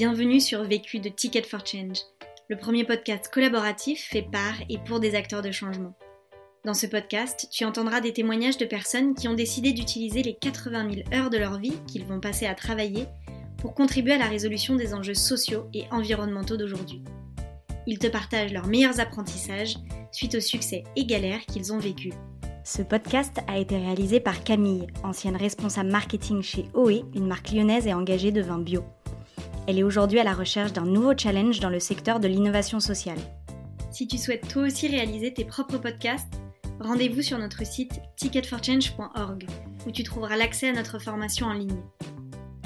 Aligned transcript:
Bienvenue 0.00 0.40
sur 0.40 0.64
Vécu 0.64 0.98
de 0.98 1.10
Ticket 1.10 1.42
for 1.42 1.60
Change, 1.66 1.98
le 2.48 2.56
premier 2.56 2.84
podcast 2.84 3.28
collaboratif 3.30 4.08
fait 4.10 4.22
par 4.22 4.54
et 4.70 4.78
pour 4.78 4.98
des 4.98 5.14
acteurs 5.14 5.42
de 5.42 5.50
changement. 5.50 5.92
Dans 6.64 6.72
ce 6.72 6.86
podcast, 6.86 7.48
tu 7.52 7.66
entendras 7.66 8.00
des 8.00 8.14
témoignages 8.14 8.56
de 8.56 8.64
personnes 8.64 9.14
qui 9.14 9.28
ont 9.28 9.34
décidé 9.34 9.74
d'utiliser 9.74 10.22
les 10.22 10.32
80 10.36 10.90
000 11.04 11.08
heures 11.12 11.28
de 11.28 11.36
leur 11.36 11.58
vie 11.58 11.74
qu'ils 11.86 12.06
vont 12.06 12.18
passer 12.18 12.46
à 12.46 12.54
travailler 12.54 13.08
pour 13.58 13.74
contribuer 13.74 14.14
à 14.14 14.18
la 14.18 14.24
résolution 14.24 14.74
des 14.74 14.94
enjeux 14.94 15.12
sociaux 15.12 15.68
et 15.74 15.84
environnementaux 15.90 16.56
d'aujourd'hui. 16.56 17.02
Ils 17.86 17.98
te 17.98 18.06
partagent 18.06 18.54
leurs 18.54 18.68
meilleurs 18.68 19.00
apprentissages 19.00 19.76
suite 20.12 20.34
aux 20.34 20.40
succès 20.40 20.82
et 20.96 21.04
galères 21.04 21.44
qu'ils 21.44 21.74
ont 21.74 21.78
vécus. 21.78 22.14
Ce 22.64 22.80
podcast 22.80 23.36
a 23.48 23.58
été 23.58 23.76
réalisé 23.76 24.18
par 24.18 24.44
Camille, 24.44 24.86
ancienne 25.04 25.36
responsable 25.36 25.90
marketing 25.90 26.40
chez 26.40 26.64
OE, 26.72 27.04
une 27.14 27.26
marque 27.26 27.50
lyonnaise 27.50 27.86
et 27.86 27.92
engagée 27.92 28.32
de 28.32 28.40
vin 28.40 28.60
bio. 28.60 28.82
Elle 29.66 29.78
est 29.78 29.82
aujourd'hui 29.82 30.18
à 30.18 30.24
la 30.24 30.34
recherche 30.34 30.72
d'un 30.72 30.84
nouveau 30.84 31.16
challenge 31.16 31.60
dans 31.60 31.68
le 31.68 31.80
secteur 31.80 32.20
de 32.20 32.28
l'innovation 32.28 32.80
sociale. 32.80 33.18
Si 33.90 34.06
tu 34.06 34.18
souhaites 34.18 34.48
toi 34.48 34.62
aussi 34.62 34.88
réaliser 34.88 35.32
tes 35.32 35.44
propres 35.44 35.78
podcasts, 35.78 36.40
rendez-vous 36.80 37.22
sur 37.22 37.38
notre 37.38 37.66
site 37.66 38.00
ticketforchange.org 38.16 39.46
où 39.86 39.90
tu 39.90 40.02
trouveras 40.02 40.36
l'accès 40.36 40.68
à 40.68 40.72
notre 40.72 40.98
formation 40.98 41.46
en 41.46 41.52
ligne. 41.52 41.82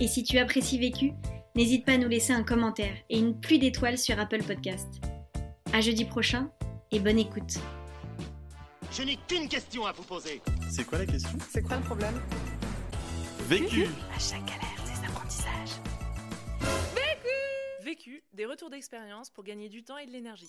Et 0.01 0.09
si 0.09 0.23
tu 0.23 0.39
apprécies 0.39 0.79
Vécu, 0.79 1.13
n'hésite 1.55 1.85
pas 1.85 1.93
à 1.93 1.99
nous 1.99 2.09
laisser 2.09 2.33
un 2.33 2.43
commentaire 2.43 2.95
et 3.11 3.19
une 3.19 3.39
pluie 3.39 3.59
d'étoiles 3.59 3.99
sur 3.99 4.19
Apple 4.19 4.43
Podcast. 4.43 4.89
À 5.73 5.81
jeudi 5.81 6.05
prochain 6.05 6.51
et 6.91 7.01
bonne 7.01 7.19
écoute. 7.19 7.59
Je 8.93 9.03
n'ai 9.03 9.19
qu'une 9.29 9.49
question 9.49 9.87
à 9.87 9.93
vous 9.93 10.05
poser. 10.05 10.41
C'est 10.71 10.85
quoi 10.85 10.99
la 10.99 11.07
question? 11.07 11.37
C'est 11.51 11.63
quoi 11.63 11.77
le 11.77 11.83
problème? 11.83 12.15
Vécu 13.49 13.87
À 14.15 14.19
chaque 14.19 14.64
des 18.35 18.47
retours 18.47 18.71
d'expérience 18.71 19.31
pour 19.31 19.45
gagner 19.45 19.69
du 19.69 19.85
temps 19.85 19.97
et 19.97 20.07
de 20.07 20.11
l'énergie. 20.11 20.49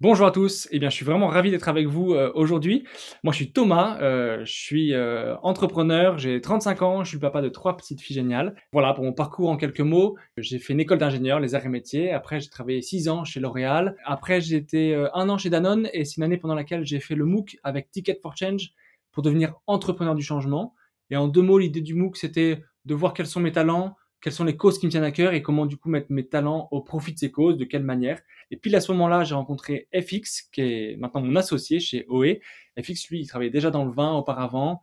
Bonjour 0.00 0.26
à 0.26 0.30
tous, 0.30 0.68
eh 0.72 0.78
bien, 0.78 0.90
je 0.90 0.94
suis 0.94 1.06
vraiment 1.06 1.28
ravi 1.28 1.50
d'être 1.50 1.68
avec 1.68 1.86
vous 1.86 2.12
euh, 2.12 2.30
aujourd'hui. 2.34 2.84
Moi, 3.22 3.32
je 3.32 3.36
suis 3.36 3.52
Thomas, 3.52 3.98
euh, 4.02 4.44
je 4.44 4.52
suis 4.52 4.92
euh, 4.92 5.36
entrepreneur, 5.38 6.18
j'ai 6.18 6.38
35 6.42 6.82
ans, 6.82 7.02
je 7.02 7.08
suis 7.08 7.16
le 7.16 7.22
papa 7.22 7.40
de 7.40 7.48
trois 7.48 7.78
petites 7.78 8.02
filles 8.02 8.16
géniales. 8.16 8.54
Voilà, 8.72 8.92
pour 8.92 9.04
mon 9.04 9.14
parcours 9.14 9.48
en 9.48 9.56
quelques 9.56 9.80
mots, 9.80 10.16
j'ai 10.36 10.58
fait 10.58 10.74
une 10.74 10.80
école 10.80 10.98
d'ingénieur, 10.98 11.40
les 11.40 11.54
arts 11.54 11.64
et 11.64 11.70
métiers. 11.70 12.10
Après, 12.10 12.40
j'ai 12.40 12.50
travaillé 12.50 12.82
6 12.82 13.08
ans 13.08 13.24
chez 13.24 13.40
L'Oréal. 13.40 13.96
Après, 14.04 14.42
j'ai 14.42 14.56
été 14.56 14.94
un 15.14 15.30
an 15.30 15.38
chez 15.38 15.48
Danone 15.48 15.88
et 15.94 16.04
c'est 16.04 16.16
une 16.16 16.24
année 16.24 16.36
pendant 16.36 16.54
laquelle 16.54 16.84
j'ai 16.84 17.00
fait 17.00 17.14
le 17.14 17.24
MOOC 17.24 17.56
avec 17.62 17.90
Ticket 17.90 18.18
for 18.20 18.36
Change 18.36 18.72
pour 19.12 19.22
devenir 19.22 19.54
entrepreneur 19.66 20.14
du 20.14 20.22
changement. 20.22 20.74
Et 21.08 21.16
en 21.16 21.26
deux 21.26 21.42
mots, 21.42 21.58
l'idée 21.58 21.80
du 21.80 21.94
MOOC, 21.94 22.18
c'était 22.18 22.62
de 22.84 22.94
voir 22.94 23.14
quels 23.14 23.26
sont 23.26 23.40
mes 23.40 23.52
talents, 23.52 23.96
quelles 24.20 24.32
sont 24.32 24.44
les 24.44 24.56
causes 24.56 24.78
qui 24.78 24.86
me 24.86 24.90
tiennent 24.90 25.04
à 25.04 25.12
cœur 25.12 25.34
et 25.34 25.42
comment 25.42 25.66
du 25.66 25.76
coup 25.76 25.88
mettre 25.88 26.06
mes 26.10 26.26
talents 26.26 26.68
au 26.70 26.80
profit 26.80 27.12
de 27.12 27.18
ces 27.18 27.30
causes, 27.30 27.56
de 27.56 27.64
quelle 27.64 27.82
manière. 27.82 28.20
Et 28.50 28.56
puis 28.56 28.74
à 28.74 28.80
ce 28.80 28.90
moment-là, 28.92 29.24
j'ai 29.24 29.34
rencontré 29.34 29.88
FX, 29.94 30.42
qui 30.52 30.60
est 30.62 30.96
maintenant 30.96 31.20
mon 31.20 31.36
associé 31.36 31.80
chez 31.80 32.06
OE. 32.08 32.38
FX, 32.80 33.08
lui, 33.08 33.20
il 33.20 33.26
travaillait 33.26 33.50
déjà 33.50 33.70
dans 33.70 33.84
le 33.84 33.92
vin 33.92 34.12
auparavant. 34.14 34.80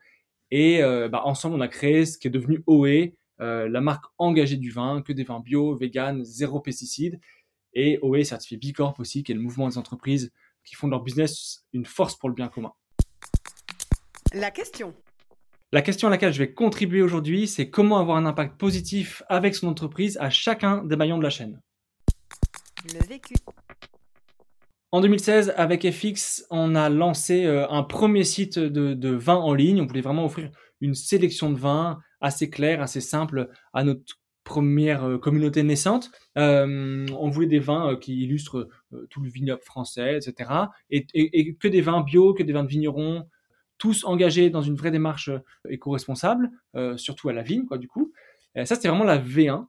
Et 0.52 0.84
euh, 0.84 1.09
bah, 1.09 1.23
ensemble, 1.25 1.56
on 1.56 1.62
a 1.62 1.67
créé 1.67 2.06
ce 2.06 2.17
qui 2.17 2.28
est 2.28 2.31
devenu 2.31 2.64
OE, 2.67 3.12
euh, 3.42 3.67
la 3.67 3.81
marque 3.81 4.06
engagée 4.17 4.58
du 4.58 4.70
vin, 4.70 5.02
que 5.02 5.12
des 5.12 5.23
vins 5.23 5.40
bio, 5.40 5.75
vegan, 5.75 6.23
zéro 6.23 6.59
pesticides. 6.59 7.20
Et 7.73 7.97
OE 8.02 8.23
certifié 8.23 8.58
B 8.58 8.73
Corp 8.73 9.00
aussi, 9.00 9.23
qui 9.23 9.31
est 9.31 9.36
le 9.36 9.42
mouvement 9.42 9.68
des 9.68 9.78
entreprises 9.78 10.31
qui 10.64 10.75
font 10.75 10.88
de 10.88 10.92
leur 10.92 11.02
business 11.02 11.66
une 11.73 11.86
force 11.86 12.16
pour 12.16 12.30
le 12.30 12.36
bien 12.36 12.47
commun. 12.47 12.73
La 14.34 14.52
question. 14.52 14.94
La 15.74 15.82
question 15.82 16.08
à 16.08 16.12
laquelle 16.12 16.32
je 16.32 16.38
vais 16.38 16.54
contribuer 16.54 17.02
aujourd'hui, 17.02 17.48
c'est 17.48 17.72
comment 17.72 17.98
avoir 17.98 18.18
un 18.18 18.28
impact 18.28 18.60
positif 18.60 19.24
avec 19.28 19.56
son 19.56 19.68
entreprise 19.68 20.20
à 20.22 20.30
chacun 20.30 20.84
des 20.86 20.96
maillons 20.96 21.18
de 21.18 21.24
la 21.24 21.32
chaîne. 21.32 21.60
Le 22.94 23.04
vécu. 23.08 23.34
En 24.92 25.02
2016, 25.02 25.52
avec 25.58 25.92
FX, 25.92 26.46
on 26.52 26.75
a 26.75 26.90
lancé 26.90 27.46
euh, 27.46 27.68
un 27.72 27.81
premier 27.81 28.24
site 28.24 28.59
de, 28.59 28.94
de 28.94 29.09
vin 29.09 29.34
en 29.34 29.56
ligne. 29.56 29.81
On 29.81 29.88
voulait 29.88 30.02
vraiment 30.02 30.25
offrir 30.25 30.52
une 30.80 30.94
sélection 30.94 31.50
de 31.50 31.58
vins 31.58 31.97
assez 32.22 32.52
claire, 32.52 32.80
assez 32.80 33.02
simple 33.02 33.50
à 33.74 33.84
notre 33.84 34.20
première 34.44 35.03
euh, 35.06 35.18
communauté 35.18 35.64
naissante. 35.64 36.12
Euh, 36.38 37.08
on 37.18 37.31
voulait 37.31 37.47
des 37.47 37.58
vins 37.58 37.96
qui 37.96 38.22
illustrent 38.22 38.70
tout 39.09 39.22
le 39.22 39.30
vignoble 39.31 39.64
français, 39.64 40.18
etc. 40.18 40.52
Et, 40.92 41.08
et, 41.16 41.40
et, 41.40 41.56
que 41.56 41.68
des 41.68 41.81
vins 41.81 42.02
bio, 42.02 42.36
que 42.36 42.44
des 42.44 42.53
vins 42.53 42.64
de 42.64 42.70
vignerons, 42.70 43.26
tous 43.78 44.06
engagés 44.06 44.50
dans 44.50 44.61
une 44.61 44.75
vraie 44.75 44.91
démarche 44.91 45.29
euh, 45.29 45.39
éco-responsable, 45.69 46.51
euh, 46.75 46.97
surtout 46.97 47.29
à 47.29 47.34
la 47.34 47.44
vigne, 47.44 47.66
quoi, 47.66 47.78
du 47.78 47.88
coup. 47.88 48.13
ça, 48.56 48.75
c'était 48.75 48.88
vraiment 48.88 49.03
la 49.03 49.17
V1. 49.17 49.66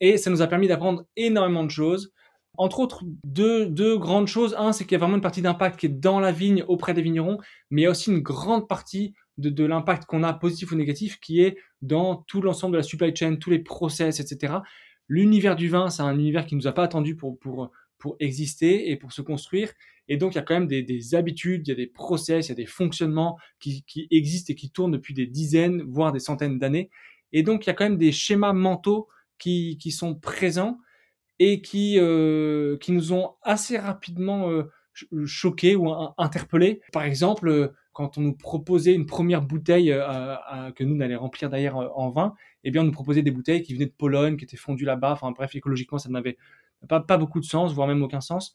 Et 0.00 0.16
ça 0.16 0.30
nous 0.30 0.42
a 0.42 0.46
permis 0.46 0.68
d'apprendre 0.68 1.04
énormément 1.16 1.64
de 1.64 1.70
choses. 1.70 2.12
Entre 2.56 2.78
autres, 2.80 3.04
deux, 3.24 3.98
grandes 3.98 4.28
choses. 4.28 4.54
Un, 4.58 4.72
c'est 4.72 4.84
qu'il 4.84 4.92
y 4.92 4.96
a 4.96 4.98
vraiment 4.98 5.16
une 5.16 5.22
partie 5.22 5.42
d'impact 5.42 5.78
qui 5.78 5.86
est 5.86 5.88
dans 5.88 6.20
la 6.20 6.30
vigne 6.30 6.64
auprès 6.68 6.94
des 6.94 7.02
vignerons, 7.02 7.38
mais 7.70 7.82
il 7.82 7.84
y 7.84 7.86
a 7.86 7.90
aussi 7.90 8.10
une 8.10 8.20
grande 8.20 8.68
partie 8.68 9.14
de, 9.38 9.64
l'impact 9.64 10.04
qu'on 10.06 10.22
a, 10.22 10.32
positif 10.32 10.70
ou 10.70 10.76
négatif, 10.76 11.18
qui 11.20 11.40
est 11.40 11.56
dans 11.82 12.16
tout 12.28 12.40
l'ensemble 12.40 12.74
de 12.74 12.78
la 12.78 12.82
supply 12.84 13.14
chain, 13.14 13.36
tous 13.36 13.50
les 13.50 13.58
process, 13.58 14.20
etc. 14.20 14.54
L'univers 15.08 15.56
du 15.56 15.68
vin, 15.68 15.90
c'est 15.90 16.02
un 16.02 16.16
univers 16.16 16.46
qui 16.46 16.54
nous 16.54 16.66
a 16.66 16.72
pas 16.72 16.84
attendu 16.84 17.16
pour, 17.16 17.38
pour, 17.38 17.70
pour 18.04 18.16
exister 18.20 18.90
et 18.90 18.96
pour 18.96 19.14
se 19.14 19.22
construire. 19.22 19.72
Et 20.08 20.18
donc, 20.18 20.34
il 20.34 20.36
y 20.36 20.38
a 20.38 20.42
quand 20.42 20.52
même 20.52 20.66
des, 20.66 20.82
des 20.82 21.14
habitudes, 21.14 21.66
il 21.66 21.70
y 21.70 21.72
a 21.72 21.74
des 21.74 21.86
process, 21.86 22.48
il 22.48 22.48
y 22.50 22.52
a 22.52 22.54
des 22.54 22.66
fonctionnements 22.66 23.38
qui, 23.58 23.82
existent 24.10 24.52
et 24.52 24.54
qui 24.54 24.70
tournent 24.70 24.90
depuis 24.90 25.14
des 25.14 25.26
dizaines, 25.26 25.80
voire 25.88 26.12
des 26.12 26.20
centaines 26.20 26.58
d'années. 26.58 26.90
Et 27.32 27.42
donc, 27.42 27.64
il 27.64 27.68
y 27.68 27.70
a 27.70 27.72
quand 27.72 27.84
même 27.84 27.96
des 27.96 28.12
schémas 28.12 28.52
mentaux 28.52 29.08
qui, 29.38 29.78
sont 29.90 30.14
présents 30.14 30.78
et 31.38 31.62
qui, 31.62 31.98
euh, 31.98 32.76
qui 32.76 32.92
nous 32.92 33.14
ont 33.14 33.36
assez 33.40 33.78
rapidement 33.78 34.50
euh, 34.50 34.64
choqués 35.24 35.76
ou 35.76 35.90
interpellés. 36.18 36.82
Par 36.92 37.04
exemple, 37.04 37.72
quand 37.94 38.18
on 38.18 38.20
nous 38.20 38.34
proposait 38.34 38.92
une 38.92 39.06
première 39.06 39.40
bouteille 39.40 39.92
euh, 39.92 40.36
que 40.72 40.84
nous, 40.84 40.96
on 40.96 41.00
allait 41.00 41.14
remplir 41.14 41.48
d'ailleurs 41.48 41.78
euh, 41.78 41.88
en 41.94 42.10
vin, 42.10 42.34
eh 42.64 42.70
bien, 42.70 42.82
on 42.82 42.84
nous 42.84 42.92
proposait 42.92 43.22
des 43.22 43.30
bouteilles 43.30 43.62
qui 43.62 43.72
venaient 43.72 43.86
de 43.86 43.92
Pologne, 43.92 44.36
qui 44.36 44.44
étaient 44.44 44.56
fondues 44.56 44.84
là-bas. 44.84 45.12
Enfin, 45.12 45.30
bref, 45.30 45.54
écologiquement, 45.54 45.98
ça 45.98 46.08
n'avait 46.10 46.36
pas, 46.84 47.00
pas 47.00 47.18
beaucoup 47.18 47.40
de 47.40 47.44
sens, 47.44 47.72
voire 47.72 47.88
même 47.88 48.02
aucun 48.02 48.20
sens 48.20 48.54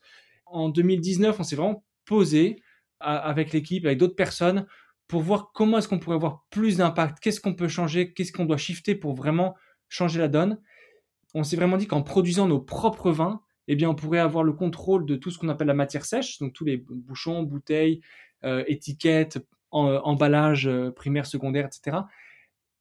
en 0.51 0.69
2019, 0.69 1.39
on 1.39 1.43
s'est 1.43 1.55
vraiment 1.55 1.83
posé 2.05 2.61
avec 2.99 3.53
l'équipe, 3.53 3.85
avec 3.85 3.97
d'autres 3.97 4.15
personnes, 4.15 4.65
pour 5.07 5.21
voir 5.21 5.51
comment 5.53 5.77
est-ce 5.77 5.87
qu'on 5.87 5.99
pourrait 5.99 6.17
avoir 6.17 6.45
plus 6.49 6.77
d'impact, 6.77 7.19
qu'est-ce 7.19 7.39
qu'on 7.39 7.55
peut 7.55 7.67
changer, 7.67 8.13
qu'est-ce 8.13 8.33
qu'on 8.33 8.45
doit 8.45 8.57
shifter 8.57 8.93
pour 8.93 9.15
vraiment 9.15 9.55
changer 9.87 10.19
la 10.19 10.27
donne. 10.27 10.59
On 11.33 11.43
s'est 11.43 11.55
vraiment 11.55 11.77
dit 11.77 11.87
qu'en 11.87 12.03
produisant 12.03 12.47
nos 12.47 12.59
propres 12.59 13.11
vins, 13.11 13.41
eh 13.67 13.75
bien, 13.75 13.89
on 13.89 13.95
pourrait 13.95 14.19
avoir 14.19 14.43
le 14.43 14.53
contrôle 14.53 15.05
de 15.05 15.15
tout 15.15 15.31
ce 15.31 15.37
qu'on 15.37 15.49
appelle 15.49 15.67
la 15.67 15.73
matière 15.73 16.03
sèche, 16.03 16.39
donc 16.39 16.53
tous 16.53 16.65
les 16.65 16.77
bouchons, 16.77 17.43
bouteilles, 17.43 18.01
euh, 18.43 18.63
étiquettes, 18.67 19.39
emballages 19.71 20.67
euh, 20.67 20.91
primaires, 20.91 21.27
secondaires, 21.27 21.67
etc. 21.67 21.97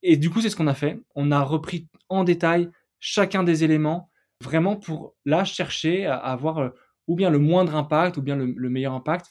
Et 0.02 0.16
du 0.16 0.30
coup, 0.30 0.40
c'est 0.40 0.48
ce 0.48 0.56
qu'on 0.56 0.66
a 0.66 0.74
fait. 0.74 0.98
On 1.14 1.30
a 1.30 1.42
repris 1.42 1.88
en 2.08 2.24
détail 2.24 2.70
chacun 2.98 3.44
des 3.44 3.64
éléments, 3.64 4.10
vraiment 4.42 4.76
pour 4.76 5.14
là 5.24 5.44
chercher 5.44 6.06
à 6.06 6.16
avoir 6.16 6.58
euh, 6.58 6.70
ou 7.08 7.16
bien 7.16 7.30
le 7.30 7.38
moindre 7.38 7.74
impact, 7.74 8.18
ou 8.18 8.22
bien 8.22 8.36
le, 8.36 8.70
meilleur 8.70 8.92
impact. 8.92 9.26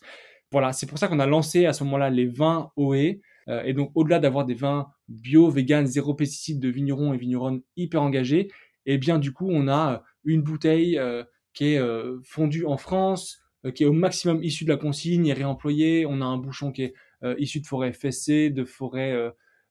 Voilà, 0.52 0.74
c'est 0.74 0.88
pour 0.88 0.98
ça 0.98 1.08
qu'on 1.08 1.20
a 1.20 1.28
lancé 1.28 1.66
à 1.66 1.74
ce 1.74 1.84
moment-là 1.86 2.10
les 2.10 2.26
vins 2.26 2.72
OE. 2.76 3.20
Euh, 3.50 3.64
et 3.64 3.74
donc, 3.74 3.92
au-delà 3.96 4.20
d'avoir 4.20 4.46
des 4.46 4.56
vins 4.56 4.88
bio, 5.08 5.50
vegan, 5.50 5.86
zéro 5.86 6.14
pesticides 6.16 6.60
de 6.60 6.70
vignerons 6.70 7.14
et 7.14 7.18
vigneronnes 7.18 7.62
hyper 7.78 8.02
engagés, 8.02 8.50
eh 8.86 8.98
bien, 8.98 9.20
du 9.20 9.32
coup, 9.32 9.48
on 9.50 9.70
a 9.70 10.04
une 10.26 10.42
bouteille 10.42 10.98
euh, 10.98 11.24
qui 11.54 11.74
est 11.74 11.78
euh, 11.78 12.20
fondue 12.24 12.66
en 12.66 12.78
France, 12.78 13.40
qui 13.76 13.84
est 13.84 13.88
au 13.88 13.94
maximum 13.94 14.44
issue 14.44 14.66
de 14.66 14.70
la 14.70 14.78
consigne 14.78 15.28
et 15.28 15.34
réemployée. 15.34 16.06
On 16.06 16.22
a 16.22 16.26
un 16.26 16.38
bouchon 16.38 16.72
qui 16.72 16.84
est 16.84 16.94
issu 17.38 17.60
de 17.60 17.66
forêt 17.66 17.92
FSC, 17.92 18.50
de 18.50 18.64
forêt 18.64 19.14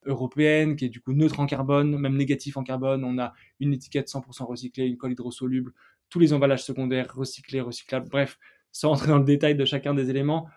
européenne, 0.07 0.77
qui 0.77 0.87
est 0.87 0.89
du 0.89 1.01
coup 1.01 1.13
neutre 1.13 1.41
en 1.41 1.47
carbone, 1.47 1.99
même 1.99 2.17
négatif 2.17 2.57
en 2.57 2.63
carbone. 2.63 3.05
On 3.05 3.19
a 3.19 3.35
une 3.61 3.73
étiquette 3.73 4.09
100% 4.09 4.45
recyclée, 4.45 4.87
une 4.87 4.97
colle 4.97 5.13
hydrosoluble, 5.13 5.73
tous 6.09 6.19
les 6.19 6.33
emballages 6.33 6.65
secondaires 6.65 7.15
recyclés, 7.15 7.61
recyclables, 7.61 8.09
bref, 8.09 8.39
sans 8.73 8.93
entrer 8.93 9.09
dans 9.09 9.19
le 9.19 9.25
détail 9.25 9.55
de 9.55 9.65
chacun 9.65 9.95
des 9.95 10.11
éléments, 10.11 10.49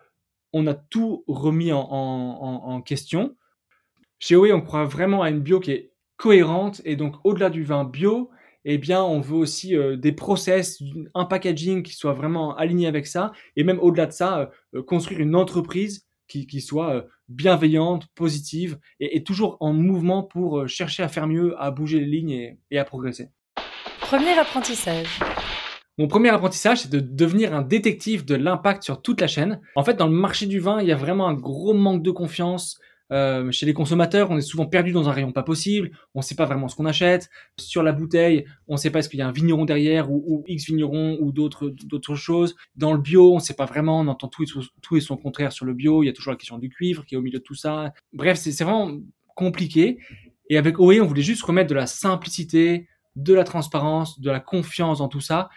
on 0.54 0.68
a 0.68 0.74
tout 0.74 1.24
remis 1.28 1.72
en, 1.72 2.82
question. 2.82 3.36
Chez 4.20 4.36
OE, 4.36 4.52
on 4.54 4.62
croit 4.62 4.86
vraiment 4.86 5.22
à 5.22 5.30
une 5.30 5.40
bio 5.40 5.60
qui 5.60 5.72
est 5.72 5.94
cohérente 6.18 6.82
et 6.86 6.96
donc 6.96 7.16
au-delà 7.24 7.50
du 7.50 7.64
vin 7.64 7.86
bio, 7.86 8.30
eh 8.66 8.78
bien, 8.78 9.02
on 9.02 9.22
veut 9.22 9.38
aussi 9.38 9.76
euh, 9.76 9.96
des 9.96 10.12
process, 10.12 10.84
un 11.16 11.26
packaging 11.26 11.82
qui 11.82 11.94
soit 11.94 12.14
vraiment 12.14 12.56
aligné 12.58 12.88
avec 12.88 13.08
ça 13.08 13.32
et 13.56 13.64
même 13.64 13.80
au-delà 13.80 14.06
de 14.06 14.12
ça, 14.12 14.40
euh, 14.40 14.46
euh, 14.76 14.84
construire 14.84 15.22
une 15.22 15.36
entreprise 15.36 16.09
qui, 16.30 16.48
qui 16.48 16.62
soit 16.62 17.06
bienveillante, 17.28 18.08
positive 18.16 18.80
et, 19.00 19.18
et, 19.18 19.24
toujours 19.24 19.58
en 19.60 19.74
mouvement 19.74 20.24
pour 20.24 20.68
chercher 20.68 21.04
à 21.04 21.10
faire 21.10 21.28
mieux, 21.28 21.56
à 21.62 21.72
bouger 21.72 22.00
les 22.00 22.06
lignes 22.06 22.30
et, 22.30 22.60
et 22.72 22.80
à 22.80 22.86
progresser. 22.86 23.30
Premier 24.00 24.38
apprentissage. 24.40 25.20
Mon 26.00 26.08
premier 26.08 26.30
apprentissage, 26.30 26.80
c'est 26.80 26.90
de 26.90 27.02
devenir 27.02 27.54
un 27.54 27.62
détective 27.62 28.24
de 28.24 28.36
l'impact 28.36 28.84
sur 28.84 29.02
toute 29.02 29.20
la 29.20 29.28
chaîne. 29.28 29.60
En 29.76 29.84
fait, 29.84 29.96
dans 29.96 30.08
le 30.08 30.14
marché 30.14 30.46
du 30.46 30.60
vin, 30.60 30.80
il 30.82 30.88
y 30.88 30.94
a 30.94 30.96
vraiment 30.96 31.28
un 31.28 31.34
gros 31.34 31.74
manque 31.74 32.04
de 32.04 32.12
confiance, 32.12 32.80
Euh, 33.12 33.52
chez 33.52 33.66
les 33.66 33.74
consommateurs, 33.74 34.30
on 34.30 34.38
est 34.38 34.42
souvent 34.42 34.66
perdu 34.66 34.92
dans 34.92 35.10
un 35.10 35.12
rayon 35.12 35.32
pas 35.32 35.44
possible. 35.44 35.92
On 36.14 36.20
ne 36.20 36.24
sait 36.24 36.36
pas 36.36 36.46
vraiment 36.46 36.68
ce 36.68 36.76
qu'on 36.76 36.86
achète. 36.86 37.30
Sur 37.60 37.84
la 37.84 37.92
bouteille, 37.92 38.46
on 38.68 38.74
ne 38.74 38.78
sait 38.78 38.92
pas 38.92 39.00
est-ce 39.00 39.10
qu'il 39.10 39.20
y 39.20 39.22
a 39.22 39.28
un 39.28 39.32
vigneron 39.32 39.66
derrière 39.66 40.12
ou, 40.12 40.24
ou 40.28 40.44
X 40.48 40.66
vigneron 40.66 41.18
ou 41.20 41.32
d'autres 41.32 41.70
d'autres 41.70 42.16
choses. 42.16 42.56
Dans 42.76 42.94
le 42.94 43.00
bio, 43.00 43.34
on 43.34 43.36
ne 43.36 43.42
sait 43.42 43.56
pas 43.56 43.66
vraiment. 43.66 44.00
On 44.00 44.08
entend 44.08 44.28
tout 44.28 44.44
et, 44.44 44.48
tout 44.82 44.98
et 44.98 45.02
son 45.02 45.18
contraire 45.18 45.52
sur 45.52 45.66
le 45.66 45.74
bio. 45.74 46.04
Il 46.04 46.08
y 46.08 46.10
a 46.10 46.14
toujours 46.14 46.32
la 46.32 46.38
question 46.38 46.58
du 46.58 46.70
cuivre 46.70 47.06
qui 47.06 47.16
est 47.16 47.18
au 47.18 47.22
milieu 47.22 47.40
de 47.40 47.44
tout 47.44 47.56
ça. 47.56 47.94
Bref, 48.14 48.38
c'est 48.38 48.64
vraiment 48.64 48.98
compliqué. 49.36 50.00
Et 50.50 50.58
avec 50.58 50.80
OE, 50.80 51.00
on 51.02 51.06
voulait 51.06 51.22
juste 51.22 51.44
remettre 51.44 51.70
de 51.70 51.76
la 51.76 51.88
simplicité, 51.88 52.88
de 53.16 53.34
la 53.34 53.44
transparence, 53.44 54.20
de 54.20 54.30
la 54.32 54.40
confiance 54.40 55.00
dans 55.00 55.08
tout 55.08 55.22
ça. 55.22 55.50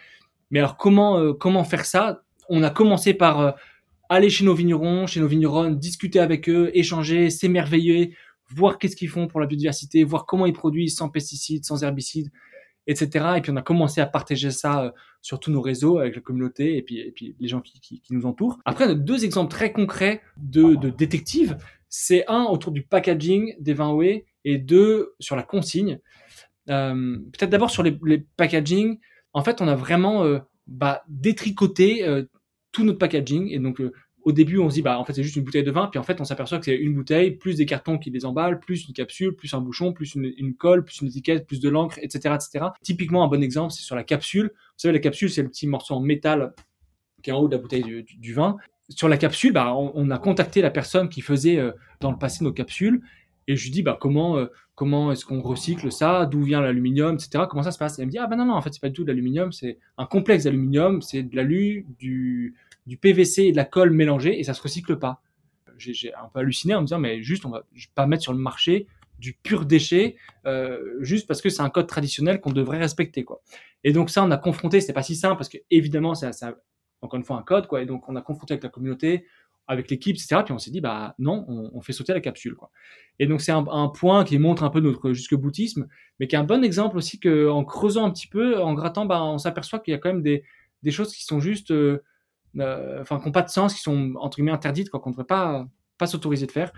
Mais 0.51 0.59
alors 0.59 0.77
comment 0.77 1.19
euh, 1.19 1.33
comment 1.33 1.63
faire 1.63 1.85
ça? 1.85 2.23
On 2.49 2.61
a 2.63 2.69
commencé 2.69 3.13
par 3.13 3.39
euh, 3.39 3.51
aller 4.09 4.29
chez 4.29 4.45
nos 4.45 4.53
vignerons, 4.53 5.07
chez 5.07 5.19
nos 5.19 5.27
vigneronnes, 5.27 5.79
discuter 5.79 6.19
avec 6.19 6.49
eux, 6.49 6.71
échanger, 6.73 7.29
s'émerveiller, 7.29 8.15
voir 8.49 8.77
qu'est-ce 8.77 8.95
qu'ils 8.95 9.09
font 9.09 9.27
pour 9.27 9.39
la 9.39 9.47
biodiversité, 9.47 10.03
voir 10.03 10.25
comment 10.25 10.45
ils 10.45 10.53
produisent 10.53 10.95
sans 10.95 11.09
pesticides, 11.09 11.65
sans 11.65 11.83
herbicides, 11.83 12.31
etc. 12.87 13.35
Et 13.37 13.41
puis 13.41 13.51
on 13.51 13.55
a 13.55 13.61
commencé 13.61 14.01
à 14.01 14.05
partager 14.05 14.51
ça 14.51 14.83
euh, 14.83 14.91
sur 15.21 15.39
tous 15.39 15.51
nos 15.51 15.61
réseaux 15.61 15.99
avec 15.99 16.15
la 16.15 16.21
communauté 16.21 16.77
et 16.77 16.81
puis, 16.81 17.35
les 17.39 17.47
gens 17.47 17.61
qui, 17.61 18.01
nous 18.09 18.25
entourent. 18.25 18.59
Après, 18.65 18.85
on 18.85 18.91
a 18.91 18.95
deux 18.95 19.23
exemples 19.25 19.51
très 19.51 19.71
concrets 19.71 20.21
de, 20.37 20.75
détectives. 20.89 21.57
C'est 21.89 22.25
un 22.27 22.43
autour 22.43 22.71
du 22.71 22.83
packaging 22.83 23.55
des 23.59 23.73
vins 23.73 23.91
OE 23.91 24.23
et 24.43 24.57
deux 24.57 25.13
sur 25.19 25.35
la 25.35 25.43
consigne. 25.43 25.99
Euh, 26.69 27.17
Peut-être 27.31 27.49
d'abord 27.49 27.69
sur 27.69 27.83
les, 27.83 27.97
les 28.05 28.19
packaging. 28.35 28.99
En 29.33 29.43
fait, 29.43 29.61
on 29.61 29.67
a 29.67 29.75
vraiment 29.75 30.23
euh, 30.23 30.39
bah, 30.67 31.03
détricoté 31.07 32.03
tout 32.73 32.83
notre 32.83 32.99
packaging. 32.99 33.47
Et 33.49 33.59
donc, 33.59 33.79
euh, 33.79 33.93
au 34.23 34.31
début, 34.31 34.57
on 34.57 34.69
se 34.69 34.75
dit, 34.75 34.81
bah, 34.81 34.99
en 34.99 35.05
fait, 35.05 35.13
c'est 35.13 35.23
juste 35.23 35.35
une 35.35 35.43
bouteille 35.43 35.63
de 35.63 35.71
vin. 35.71 35.87
Puis 35.87 35.99
en 35.99 36.03
fait, 36.03 36.19
on 36.19 36.25
s'aperçoit 36.25 36.59
que 36.59 36.65
c'est 36.65 36.75
une 36.75 36.93
bouteille, 36.93 37.31
plus 37.31 37.55
des 37.55 37.65
cartons 37.65 37.97
qui 37.97 38.09
les 38.09 38.25
emballent, 38.25 38.59
plus 38.59 38.87
une 38.87 38.93
capsule, 38.93 39.35
plus 39.35 39.53
un 39.53 39.61
bouchon, 39.61 39.93
plus 39.93 40.15
une, 40.15 40.33
une 40.37 40.55
colle, 40.55 40.83
plus 40.83 41.01
une 41.01 41.07
étiquette, 41.07 41.45
plus 41.47 41.59
de 41.59 41.69
l'encre, 41.69 41.97
etc., 42.01 42.35
etc. 42.35 42.65
Typiquement, 42.81 43.23
un 43.23 43.27
bon 43.27 43.41
exemple, 43.41 43.71
c'est 43.71 43.83
sur 43.83 43.95
la 43.95 44.03
capsule. 44.03 44.51
Vous 44.53 44.77
savez, 44.77 44.93
la 44.93 44.99
capsule, 44.99 45.29
c'est 45.29 45.43
le 45.43 45.49
petit 45.49 45.67
morceau 45.67 45.95
en 45.95 46.01
métal 46.01 46.53
qui 47.21 47.29
est 47.29 47.33
en 47.33 47.39
haut 47.39 47.47
de 47.47 47.55
la 47.55 47.61
bouteille 47.61 48.03
du, 48.03 48.33
vin. 48.33 48.57
Sur 48.89 49.07
la 49.07 49.17
capsule, 49.17 49.53
bah, 49.53 49.73
on, 49.75 49.91
on 49.95 50.09
a 50.09 50.17
contacté 50.17 50.61
la 50.61 50.71
personne 50.71 51.09
qui 51.09 51.21
faisait 51.21 51.57
euh, 51.57 51.71
dans 52.01 52.11
le 52.11 52.17
passé 52.17 52.43
nos 52.43 52.51
capsules. 52.51 53.01
Et 53.47 53.55
je 53.55 53.63
lui 53.63 53.71
dis, 53.71 53.83
bah, 53.83 53.97
comment, 53.99 54.37
euh, 54.37 54.47
comment 54.75 55.11
est-ce 55.11 55.25
qu'on 55.25 55.41
recycle 55.41 55.91
ça? 55.91 56.25
D'où 56.25 56.41
vient 56.43 56.61
l'aluminium, 56.61 57.15
etc. 57.15 57.45
Comment 57.49 57.63
ça 57.63 57.71
se 57.71 57.77
passe? 57.77 57.99
Elle 57.99 58.07
me 58.07 58.11
dit, 58.11 58.17
ah 58.17 58.27
ben 58.27 58.35
non, 58.35 58.45
non, 58.45 58.53
en 58.53 58.61
fait, 58.61 58.73
c'est 58.73 58.81
pas 58.81 58.89
du 58.89 58.95
tout 58.95 59.03
de 59.03 59.09
l'aluminium, 59.09 59.51
c'est 59.51 59.79
un 59.97 60.05
complexe 60.05 60.45
d'aluminium, 60.45 61.01
c'est 61.01 61.23
de 61.23 61.35
l'alu, 61.35 61.85
du, 61.99 62.55
du 62.85 62.97
PVC 62.97 63.43
et 63.43 63.51
de 63.51 63.57
la 63.57 63.65
colle 63.65 63.91
mélangée, 63.91 64.39
et 64.39 64.43
ça 64.43 64.53
se 64.53 64.61
recycle 64.61 64.97
pas. 64.97 65.21
J'ai 65.77 66.13
un 66.13 66.29
peu 66.33 66.39
halluciné 66.39 66.75
en 66.75 66.81
me 66.81 66.85
disant, 66.85 66.99
mais 66.99 67.21
juste, 67.23 67.45
on 67.45 67.49
va 67.49 67.63
pas 67.95 68.05
mettre 68.05 68.23
sur 68.23 68.33
le 68.33 68.39
marché 68.39 68.87
du 69.19 69.33
pur 69.33 69.65
déchet, 69.65 70.15
euh, 70.45 70.97
juste 70.99 71.27
parce 71.27 71.41
que 71.41 71.49
c'est 71.49 71.61
un 71.61 71.69
code 71.69 71.87
traditionnel 71.87 72.41
qu'on 72.41 72.51
devrait 72.51 72.77
respecter, 72.77 73.23
quoi. 73.23 73.41
Et 73.83 73.93
donc 73.93 74.09
ça, 74.09 74.23
on 74.23 74.31
a 74.31 74.37
confronté, 74.37 74.81
c'était 74.81 74.93
pas 74.93 75.03
si 75.03 75.15
simple, 75.15 75.37
parce 75.37 75.49
que 75.49 75.57
évidemment, 75.71 76.13
ça, 76.13 76.31
encore 77.01 77.17
une 77.17 77.23
fois, 77.23 77.37
un 77.37 77.43
code, 77.43 77.67
quoi. 77.67 77.81
Et 77.81 77.85
donc, 77.85 78.07
on 78.09 78.15
a 78.15 78.21
confronté 78.21 78.53
avec 78.53 78.63
la 78.63 78.69
communauté, 78.69 79.25
avec 79.67 79.89
l'équipe, 79.89 80.15
etc. 80.15 80.41
Puis 80.43 80.53
on 80.53 80.57
s'est 80.57 80.71
dit, 80.71 80.81
bah 80.81 81.15
non, 81.19 81.45
on, 81.47 81.81
fait 81.81 81.93
sauter 81.93 82.13
la 82.13 82.19
capsule, 82.19 82.55
quoi. 82.55 82.71
Et 83.19 83.27
donc, 83.27 83.41
c'est 83.41 83.51
un, 83.51 83.87
point 83.89 84.23
qui 84.23 84.37
montre 84.39 84.63
un 84.63 84.69
peu 84.69 84.79
notre 84.79 85.13
jusque-boutisme, 85.13 85.87
mais 86.19 86.27
qui 86.27 86.35
est 86.35 86.39
un 86.39 86.43
bon 86.43 86.63
exemple 86.63 86.97
aussi 86.97 87.19
que, 87.19 87.49
en 87.49 87.63
creusant 87.63 88.05
un 88.05 88.11
petit 88.11 88.27
peu, 88.27 88.59
en 88.61 88.73
grattant, 88.73 89.05
bah, 89.05 89.23
on 89.23 89.37
s'aperçoit 89.37 89.79
qu'il 89.79 89.91
y 89.91 89.95
a 89.95 89.99
quand 89.99 90.09
même 90.09 90.23
des, 90.23 90.43
choses 90.91 91.13
qui 91.13 91.23
sont 91.23 91.39
juste, 91.39 91.71
euh, 91.71 92.03
euh, 92.59 93.03
qui 93.03 93.13
n'ont 93.13 93.31
pas 93.31 93.43
de 93.43 93.49
sens, 93.49 93.73
qui 93.73 93.81
sont 93.81 94.13
entre 94.17 94.37
guillemets 94.37 94.51
interdites, 94.51 94.89
quoi, 94.89 94.99
qu'on 94.99 95.11
ne 95.11 95.13
devrait 95.13 95.25
pas, 95.25 95.67
pas 95.97 96.07
s'autoriser 96.07 96.47
de 96.47 96.51
faire. 96.51 96.71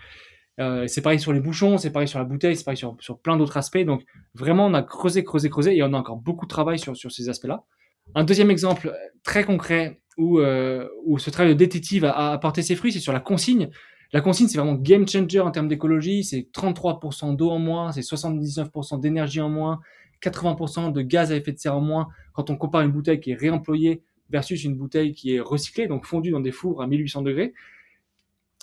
Euh, 0.60 0.88
c'est 0.88 1.02
pareil 1.02 1.20
sur 1.20 1.34
les 1.34 1.42
bouchons, 1.42 1.78
c'est 1.78 1.92
pareil 1.92 2.08
sur 2.08 2.20
la 2.20 2.26
bouteille, 2.26 2.56
c'est 2.56 2.64
pareil 2.64 2.78
sur, 2.78 3.20
plein 3.20 3.38
d'autres 3.38 3.58
aspects. 3.58 3.84
Donc, 3.84 4.04
vraiment, 4.34 4.68
on 4.68 4.74
a 4.74 4.84
creusé, 4.84 5.24
creusé, 5.24 5.50
creusé, 5.50 5.76
et 5.76 5.84
on 5.84 5.94
a 5.94 5.98
encore 5.98 6.18
beaucoup 6.18 6.46
de 6.46 6.50
travail 6.50 6.80
sur 6.80 6.96
ces 6.96 7.30
aspects-là. 7.30 7.64
Un 8.14 8.24
deuxième 8.24 8.52
exemple 8.52 8.90
euh, 8.90 9.08
très 9.24 9.44
concret 9.44 10.02
où, 10.18 10.40
euh, 10.40 10.88
ce 11.18 11.30
travail 11.30 11.54
de 11.54 11.58
détective 11.58 12.06
a 12.06 12.32
apporté 12.32 12.62
ses 12.62 12.76
fruits, 12.76 12.92
c'est 12.92 13.00
sur 13.00 13.14
la 13.14 13.20
consigne. 13.20 13.70
La 14.14 14.22
consigne, 14.22 14.48
c'est 14.48 14.58
vraiment 14.58 14.76
game 14.76 15.08
changer 15.08 15.40
en 15.40 15.52
termes 15.52 15.68
d'écologie. 15.68 16.24
C'est 16.24 16.48
33% 16.54 17.36
d'eau 17.36 17.50
en 17.50 17.60
moins, 17.60 17.92
c'est 17.92 18.02
79% 18.02 19.00
d'énergie 19.00 19.42
en 19.42 19.50
moins, 19.50 19.82
80% 20.22 20.92
de 20.94 21.02
gaz 21.02 21.32
à 21.32 21.36
effet 21.36 21.52
de 21.52 21.60
serre 21.60 21.76
en 21.76 21.82
moins 21.82 22.08
quand 22.34 22.50
on 22.50 22.56
compare 22.56 22.82
une 22.82 22.92
bouteille 22.92 23.20
qui 23.20 23.32
est 23.32 23.36
réemployée 23.36 24.04
versus 24.30 24.64
une 24.64 24.76
bouteille 24.76 25.14
qui 25.14 25.36
est 25.36 25.40
recyclée, 25.40 25.88
donc 25.88 26.06
fondue 26.06 26.32
dans 26.32 26.40
des 26.40 26.52
fours 26.52 26.82
à 26.82 26.88
1800 26.88 27.22
degrés. 27.24 27.54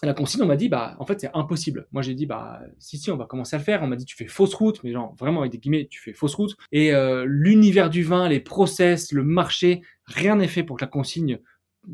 La 0.05 0.15
consigne, 0.15 0.43
on 0.43 0.47
m'a 0.47 0.57
dit, 0.57 0.69
bah, 0.69 0.97
en 0.99 1.07
fait, 1.07 1.21
c'est 1.21 1.31
impossible. 1.33 1.87
Moi, 1.93 2.03
j'ai 2.03 2.15
dit, 2.15 2.27
bah, 2.27 2.61
si, 2.81 2.99
si, 2.99 3.13
on 3.13 3.17
va 3.17 3.25
commencer 3.25 3.55
à 3.55 3.61
le 3.61 3.65
faire. 3.65 3.85
On 3.85 3.87
m'a 3.87 3.95
dit, 3.95 4.05
tu 4.05 4.17
fais 4.17 4.27
fausse 4.27 4.53
route, 4.55 4.83
mais 4.83 4.91
genre, 4.91 5.15
vraiment, 5.17 5.41
avec 5.41 5.53
des 5.53 5.59
guillemets, 5.59 5.87
tu 5.89 6.01
fais 6.01 6.13
fausse 6.13 6.35
route. 6.35 6.57
Et 6.73 6.93
euh, 6.93 7.25
l'univers 7.25 7.89
du 7.89 8.03
vin, 8.03 8.29
les 8.29 8.41
process, 8.41 9.13
le 9.13 9.23
marché, 9.23 9.83
rien 10.07 10.37
n'est 10.37 10.49
fait 10.49 10.65
pour 10.65 10.77
que 10.77 10.85
la 10.85 10.89
consigne 10.89 11.39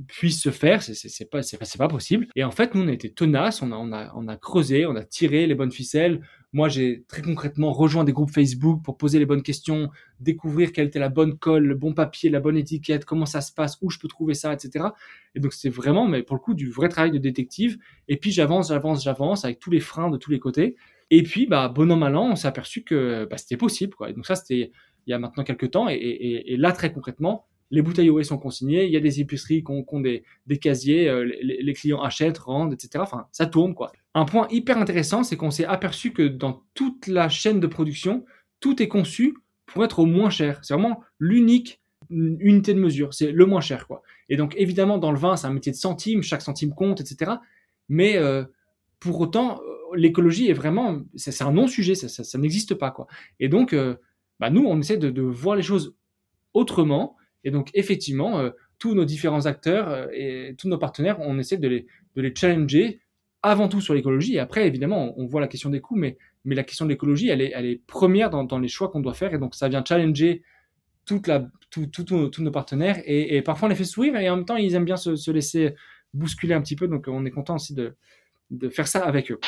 puisse 0.07 0.43
se 0.43 0.51
faire, 0.51 0.83
c'est 0.83 1.31
pas 1.31 1.41
pas, 1.79 1.89
possible. 1.89 2.27
Et 2.37 2.45
en 2.45 2.51
fait, 2.51 2.75
nous 2.75 2.83
on 2.83 2.89
a 2.89 2.93
été 2.93 3.11
tenaces, 3.11 3.63
on 3.63 3.73
a 3.93 4.37
creusé, 4.37 4.87
on 4.87 4.97
a 4.97 5.05
tiré 5.05 5.47
les 5.47 5.55
bonnes 5.55 5.73
ficelles. 5.73 6.21
Moi, 6.53 6.69
j'ai 6.69 7.05
très 7.09 7.21
concrètement 7.21 7.73
rejoint 7.73 8.05
des 8.05 8.13
groupes 8.13 8.31
Facebook 8.31 8.83
pour 8.83 8.97
poser 8.97 9.19
les 9.19 9.27
bonnes 9.27 9.43
questions, 9.43 9.91
découvrir 10.21 10.73
quelle 10.73 10.89
était 10.89 10.99
la 10.99 11.09
bonne 11.11 11.39
colle, 11.39 11.65
le 11.65 11.75
bon 11.75 11.93
papier, 11.93 12.31
la 12.31 12.41
bonne 12.41 12.57
étiquette, 12.57 13.05
comment 13.05 13.27
ça 13.27 13.41
se 13.41 13.53
passe, 13.53 13.79
où 13.83 13.91
je 13.91 13.99
peux 13.99 14.09
trouver 14.09 14.35
ça, 14.35 14.53
etc. 14.53 14.87
Et 15.35 15.41
donc 15.41 15.53
c'est 15.53 15.69
vraiment, 15.69 16.07
mais 16.07 16.23
pour 16.23 16.37
le 16.37 16.41
coup, 16.41 16.55
du 16.55 16.71
vrai 16.71 16.89
travail 16.89 17.11
de 17.11 17.19
détective. 17.19 17.79
Et 18.09 18.17
puis 18.17 18.31
j'avance, 18.31 18.69
j'avance, 18.69 19.03
j'avance 19.03 19.45
avec 19.45 19.59
tous 19.59 19.71
les 19.71 19.81
freins 19.81 20.11
de 20.11 20.17
tous 20.17 20.31
les 20.31 20.39
côtés. 20.39 20.77
Et 21.11 21.23
puis, 21.23 21.47
bah, 21.47 21.69
bon 21.69 21.91
an, 21.91 22.31
on 22.33 22.37
s'est 22.37 22.49
aperçu 22.49 22.83
que 22.85 23.27
bah, 23.31 23.39
c'était 23.39 23.57
possible. 23.57 23.95
Quoi. 23.95 24.11
Et 24.11 24.13
donc 24.13 24.27
ça, 24.27 24.35
c'était 24.35 24.71
il 25.07 25.11
y 25.11 25.15
a 25.15 25.19
maintenant 25.19 25.45
quelques 25.45 25.71
temps. 25.71 25.89
Et 25.89 26.57
là, 26.59 26.73
très 26.73 26.93
concrètement, 26.93 27.47
les 27.71 27.83
bouteilles 27.83 28.11
OE 28.11 28.23
sont 28.23 28.39
consignées, 28.39 28.87
il 28.87 28.93
y 28.93 28.97
a 28.97 29.01
des 29.01 29.21
épiceries 29.21 29.63
qui 29.63 29.71
ont, 29.71 30.01
des, 30.01 30.25
casiers, 30.59 31.09
euh, 31.09 31.25
les, 31.43 31.73
clients 31.75 32.01
achètent, 32.01 32.39
rendent, 32.39 32.73
etc. 32.73 32.91
Enfin, 32.99 33.27
ça 33.31 33.47
tourne, 33.47 33.75
quoi. 33.75 33.93
Un 34.15 34.25
point 34.25 34.47
hyper 34.51 34.79
intéressant, 34.79 35.23
c'est 35.23 35.37
qu'on 35.37 35.51
s'est 35.51 35.67
aperçu 35.67 36.13
que 36.13 36.23
dans 36.23 36.63
toute 36.75 37.07
la 37.07 37.29
chaîne 37.29 37.61
de 37.61 37.67
production, 37.67 38.25
tout 38.61 38.83
est 38.83 38.89
conçu 38.89 39.37
pour 39.67 39.85
être 39.85 39.99
au 39.99 40.07
moins 40.07 40.31
cher. 40.31 40.61
C'est 40.63 40.75
vraiment 40.75 41.03
l'unique 41.19 41.81
unité 42.11 42.73
de 42.73 42.81
mesure, 42.81 43.13
c'est 43.13 43.33
le 43.33 43.45
moins 43.45 43.61
cher, 43.61 43.87
quoi. 43.87 44.03
Et 44.31 44.37
donc, 44.37 44.55
évidemment, 44.57 44.97
dans 44.97 45.13
le 45.13 45.19
vin, 45.19 45.37
c'est 45.37 45.47
un 45.47 45.53
métier 45.53 45.73
de 45.73 45.77
centimes, 45.77 46.23
chaque 46.23 46.41
centime 46.41 46.75
compte, 46.75 47.03
etc. 47.03 47.33
Mais 47.91 48.17
euh, 48.17 48.45
pour 48.99 49.21
autant, 49.21 49.61
euh, 49.61 49.95
l'écologie 49.95 50.49
est 50.49 50.55
vraiment, 50.55 51.03
c'est 51.17 51.43
un 51.43 51.53
non-sujet, 51.53 51.95
ça, 51.95 52.39
n'existe 52.39 52.75
pas, 52.75 52.91
quoi. 52.91 53.07
Et 53.41 53.49
donc, 53.51 53.77
bah, 54.41 54.49
nous, 54.49 54.65
on 54.65 54.81
essaie 54.81 54.97
de 54.97 55.21
voir 55.21 55.55
les 55.55 55.63
choses 55.63 55.95
autrement. 56.55 57.18
Et 57.45 57.51
donc, 57.51 57.71
effectivement, 57.75 58.39
euh, 58.41 58.51
tous 58.79 58.95
nos 58.95 59.05
différents 59.05 59.47
acteurs 59.47 59.89
euh, 59.89 60.07
et 60.13 60.55
tous 60.59 60.69
nos 60.69 60.79
partenaires, 60.79 61.19
on 61.21 61.39
essaie 61.39 61.57
de 61.57 61.69
les, 61.69 61.87
de 62.17 62.23
les 62.23 62.35
challenger 62.35 63.01
avant 63.43 63.69
tout 63.69 63.81
sur 63.81 63.95
l'écologie. 63.95 64.35
Et 64.35 64.39
après, 64.41 64.67
évidemment, 64.67 65.15
on, 65.17 65.27
voit 65.27 65.41
la 65.41 65.49
question 65.49 65.71
des 65.71 65.81
coûts, 65.81 65.97
mais, 65.97 66.17
mais 66.45 66.55
la 66.55 66.65
question 66.65 66.85
de 66.85 66.91
l'écologie, 66.91 67.29
elle 67.29 67.41
est, 67.41 67.53
elle 67.55 67.67
est 67.67 67.81
première 67.87 68.31
dans, 68.31 68.45
dans 68.45 68.59
les 68.59 68.69
choix 68.69 68.89
qu'on 68.89 69.01
doit 69.01 69.15
faire. 69.15 69.33
Et 69.35 69.39
donc, 69.39 69.55
ça 69.55 69.69
vient 69.69 69.85
challenger 69.87 70.43
toute 71.07 71.27
la, 71.27 71.49
tout, 71.71 71.87
tout- 71.87 72.05
tout- 72.05 72.29
tous 72.29 72.43
nos 72.43 72.51
partenaires. 72.51 73.01
Et, 73.05 73.37
et 73.37 73.43
parfois, 73.43 73.67
on 73.67 73.71
les 73.71 73.77
fait 73.77 73.85
sourire 73.85 74.17
et 74.17 74.29
en 74.29 74.37
même 74.37 74.45
temps, 74.45 74.57
ils 74.57 74.75
aiment 74.75 74.85
bien 74.85 74.97
se, 74.97 75.17
se 75.17 75.31
laisser 75.31 75.75
bousculer 76.13 76.55
un 76.55 76.61
petit 76.61 76.77
peu. 76.77 76.89
Donc, 76.89 77.07
on 77.09 77.25
est 77.25 77.31
content 77.31 77.55
aussi 77.55 77.75
de, 77.75 77.95
de 78.51 78.69
faire 78.69 78.89
ça 78.89 79.05
avec 79.05 79.31
eux. 79.31 79.39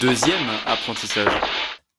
Deuxième 0.00 0.40
apprentissage. 0.66 1.32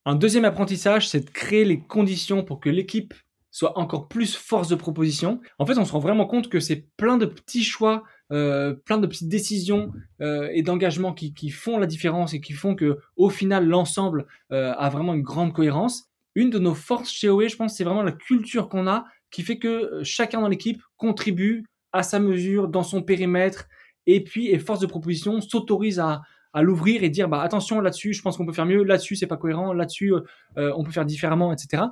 Un 0.06 0.16
deuxième 0.16 0.46
apprentissage, 0.46 1.10
c'est 1.10 1.26
de 1.26 1.30
créer 1.30 1.66
les 1.66 1.80
conditions 1.80 2.44
pour 2.44 2.60
que 2.60 2.70
l'équipe 2.70 3.14
soit 3.56 3.80
encore 3.80 4.10
plus 4.10 4.36
force 4.36 4.68
de 4.68 4.76
proposition. 4.76 5.40
En 5.60 5.66
fait, 5.66 5.78
on 5.78 5.86
se 5.86 5.94
rend 5.94 6.00
vraiment 6.00 6.26
compte 6.26 6.50
que 6.50 6.60
c'est 6.60 6.88
plein 6.98 7.16
de 7.16 7.26
petits 7.26 7.64
choix, 7.64 8.04
euh, 8.34 8.74
plein 8.74 8.98
de 8.98 9.08
petites 9.08 9.30
décisions 9.30 9.94
euh, 10.20 10.50
et 10.52 10.62
d'engagements 10.62 11.14
qui, 11.14 11.50
font 11.52 11.78
la 11.78 11.86
différence 11.88 12.34
et 12.34 12.42
qui 12.42 12.52
font 12.52 12.76
que, 12.76 12.98
au 13.16 13.30
final, 13.30 13.66
l'ensemble 13.66 14.26
euh, 14.52 14.74
a 14.74 14.90
vraiment 14.90 15.14
une 15.14 15.22
grande 15.22 15.54
cohérence. 15.54 16.10
Une 16.36 16.50
de 16.50 16.60
nos 16.60 16.74
forces 16.74 17.10
chez 17.10 17.30
OE, 17.30 17.48
je 17.48 17.56
pense, 17.56 17.78
c'est 17.78 17.86
vraiment 17.86 18.04
la 18.04 18.12
culture 18.12 18.68
qu'on 18.68 18.88
a 18.88 19.06
qui 19.32 19.42
fait 19.42 19.58
que 19.58 20.02
chacun 20.04 20.42
dans 20.42 20.50
l'équipe 20.50 20.82
contribue 20.98 21.64
à 21.94 22.04
sa 22.04 22.20
mesure, 22.20 22.68
dans 22.68 22.84
son 22.84 23.04
périmètre, 23.04 23.68
et 24.06 24.22
puis, 24.22 24.50
et 24.50 24.60
force 24.60 24.82
de 24.82 24.86
proposition, 24.86 25.40
s'autorise 25.40 26.02
à, 26.02 26.24
l'ouvrir 26.58 27.04
et 27.04 27.10
dire 27.10 27.28
bah 27.28 27.42
attention 27.42 27.82
là-dessus 27.82 28.14
je 28.14 28.22
pense 28.22 28.38
qu'on 28.38 28.46
peut 28.46 28.54
faire 28.54 28.66
mieux 28.66 28.86
là-dessus 28.86 29.18
c'est 29.18 29.28
pas 29.28 29.36
cohérent 29.36 29.74
là-dessus 29.74 30.14
on 30.56 30.86
peut 30.86 30.92
faire 30.94 31.04
différemment 31.04 31.52
etc 31.52 31.84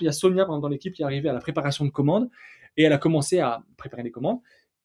il 0.00 0.06
y 0.06 0.08
a 0.08 0.12
Sonia 0.12 0.44
dans 0.44 0.68
l'équipe 0.68 0.92
qui 0.92 1.02
est 1.02 1.04
arrivée 1.04 1.28
à 1.28 1.32
la 1.32 1.40
préparation 1.40 1.84
de 1.84 1.90
commandes 1.90 2.28
et 2.76 2.84
elle 2.84 2.92
a 2.92 2.98
commencé 2.98 3.38
à 3.40 3.62
préparer 3.76 4.02
les 4.02 4.10
commandes. 4.10 4.38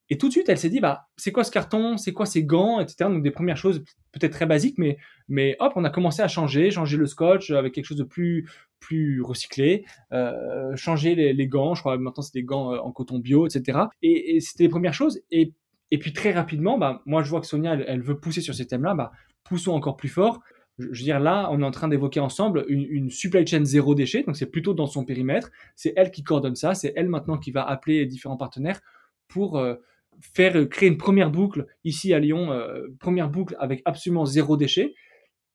Et 0.09 0.17
tout 0.17 0.27
de 0.27 0.31
suite 0.31 0.49
elle 0.49 0.57
s'est 0.57 0.69
dit 0.69 0.79
bah 0.79 1.07
c'est 1.17 1.31
quoi 1.31 1.43
ce 1.43 1.51
carton? 1.51 1.97
C'est 1.97 2.13
quoi 2.13 2.25
ces 2.25 2.43
gants? 2.43 2.79
Etc 2.79 2.95
donc 3.09 3.23
des 3.23 3.31
premières 3.31 3.57
choses 3.57 3.83
peut-être 4.11 4.33
très 4.33 4.45
basiques 4.45 4.77
mais 4.77 4.97
mais 5.27 5.55
hop 5.59 5.73
on 5.75 5.83
a 5.83 5.89
commencé 5.89 6.21
à 6.21 6.27
changer 6.27 6.69
changer 6.69 6.97
le 6.97 7.07
scotch 7.07 7.49
avec 7.51 7.73
quelque 7.73 7.85
chose 7.85 7.97
de 7.97 8.03
plus 8.03 8.47
plus 8.79 9.21
recyclé 9.23 9.85
euh, 10.13 10.75
changer 10.75 11.15
les, 11.15 11.47
gants. 11.47 11.73
Je 11.73 11.81
crois 11.81 11.97
maintenant 11.97 12.21
c'est 12.21 12.33
des 12.33 12.43
gants 12.43 12.75
en 12.75 12.91
coton 12.91 13.17
bio 13.17 13.47
etc 13.47 13.79
et, 14.03 14.35
et 14.35 14.39
c'était 14.41 14.63
les 14.63 14.69
premières 14.69 14.93
choses. 14.93 15.21
Et 15.31 15.53
et 15.91 15.97
puis 15.97 16.13
très 16.13 16.31
rapidement, 16.31 16.77
bah, 16.77 17.01
moi 17.05 17.23
je 17.23 17.29
vois 17.29 17.41
que 17.41 17.47
Sonia, 17.47 17.73
elle, 17.73 17.85
elle 17.87 18.01
veut 18.01 18.19
pousser 18.19 18.41
sur 18.41 18.55
ces 18.55 18.65
thèmes-là, 18.65 18.95
bah, 18.95 19.11
poussons 19.43 19.73
encore 19.73 19.97
plus 19.97 20.09
fort. 20.09 20.41
Je 20.77 20.87
veux 20.87 20.93
dire, 20.93 21.19
là, 21.19 21.49
on 21.51 21.61
est 21.61 21.65
en 21.65 21.71
train 21.71 21.87
d'évoquer 21.87 22.19
ensemble 22.19 22.65
une, 22.67 23.09
supply 23.09 23.47
chain 23.47 23.63
zéro 23.63 23.95
déchet, 23.95 24.23
donc 24.23 24.35
c'est 24.35 24.45
plutôt 24.51 24.73
dans 24.73 24.87
son 24.87 25.05
périmètre. 25.05 25.51
C'est 25.75 25.93
elle 25.95 26.11
qui 26.11 26.23
coordonne 26.23 26.55
ça, 26.55 26.73
c'est 26.73 26.93
elle 26.95 27.07
maintenant 27.07 27.37
qui 27.37 27.51
va 27.51 27.63
appeler 27.63 27.99
les 27.99 28.05
différents 28.05 28.37
partenaires 28.37 28.81
pour 29.27 29.57
euh, 29.57 29.75
faire 30.19 30.57
euh, 30.57 30.65
créer 30.65 30.89
une 30.89 30.97
première 30.97 31.31
boucle 31.31 31.65
ici 31.83 32.13
à 32.13 32.19
Lyon, 32.19 32.51
euh, 32.51 32.87
première 32.99 33.29
boucle 33.29 33.55
avec 33.59 33.81
absolument 33.85 34.25
zéro 34.25 34.57
déchet, 34.57 34.95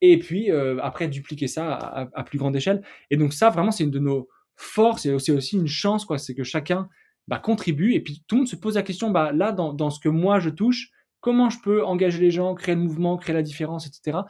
et 0.01 0.19
puis 0.19 0.51
après 0.81 1.09
dupliquer 1.09 1.47
ça 1.47 1.75
à, 2.15 2.25
plus 2.25 2.39
grande 2.39 2.57
échelle. 2.57 2.83
Et 3.11 3.19
donc 3.19 3.35
ça, 3.35 3.51
vraiment, 3.51 3.71
c'est 3.71 3.85
une 3.85 3.91
de 3.91 3.99
nos 3.99 4.31
forces 4.57 5.05
et 5.05 5.19
c'est 5.19 5.33
aussi 5.33 5.57
une 5.57 5.67
chance, 5.67 6.07
quoi. 6.07 6.17
C'est 6.17 6.35
que 6.35 6.43
chacun 6.43 6.89
bah, 7.29 7.39
contribue 7.39 7.93
et 7.93 8.01
puis 8.01 8.25
tout 8.27 8.37
le 8.37 8.39
monde 8.41 8.49
se 8.49 8.57
pose 8.57 8.77
la 8.77 8.83
question, 8.83 9.11
bah 9.11 9.31
là, 9.33 9.53
dans 9.53 9.91
ce 9.91 10.01
que 10.01 10.09
moi 10.09 10.41
je 10.41 10.49
touche, 10.49 10.91
comment 11.21 11.51
je 11.51 11.59
peux 11.61 11.85
engager 11.85 12.21
les 12.21 12.31
gens, 12.31 12.55
créer 12.55 12.75
le 12.75 12.81
mouvement, 12.81 13.17
créer 13.17 13.35
la 13.35 13.43
différence, 13.43 13.87
etc. 13.87 14.21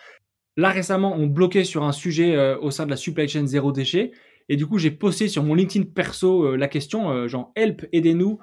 Là, 0.61 0.69
récemment, 0.69 1.15
on 1.17 1.27
bloquait 1.27 1.65
sur 1.65 1.85
un 1.85 1.93
sujet 1.93 2.37
euh, 2.37 2.59
au 2.59 2.71
sein 2.71 2.85
de 2.85 2.91
la 2.91 2.97
supply 2.99 3.27
chain 3.27 3.47
zéro 3.47 3.73
déchet. 3.73 4.13
Et 4.51 4.57
du 4.57 4.67
coup, 4.67 4.77
j'ai 4.77 4.91
posté 4.91 5.27
sur 5.27 5.43
mon 5.43 5.55
LinkedIn 5.55 5.87
perso 5.87 6.45
euh, 6.45 6.57
la 6.57 6.69
question, 6.69 7.11
euh, 7.11 7.29
genre, 7.29 7.51
help, 7.57 7.87
aidez-nous, 7.95 8.39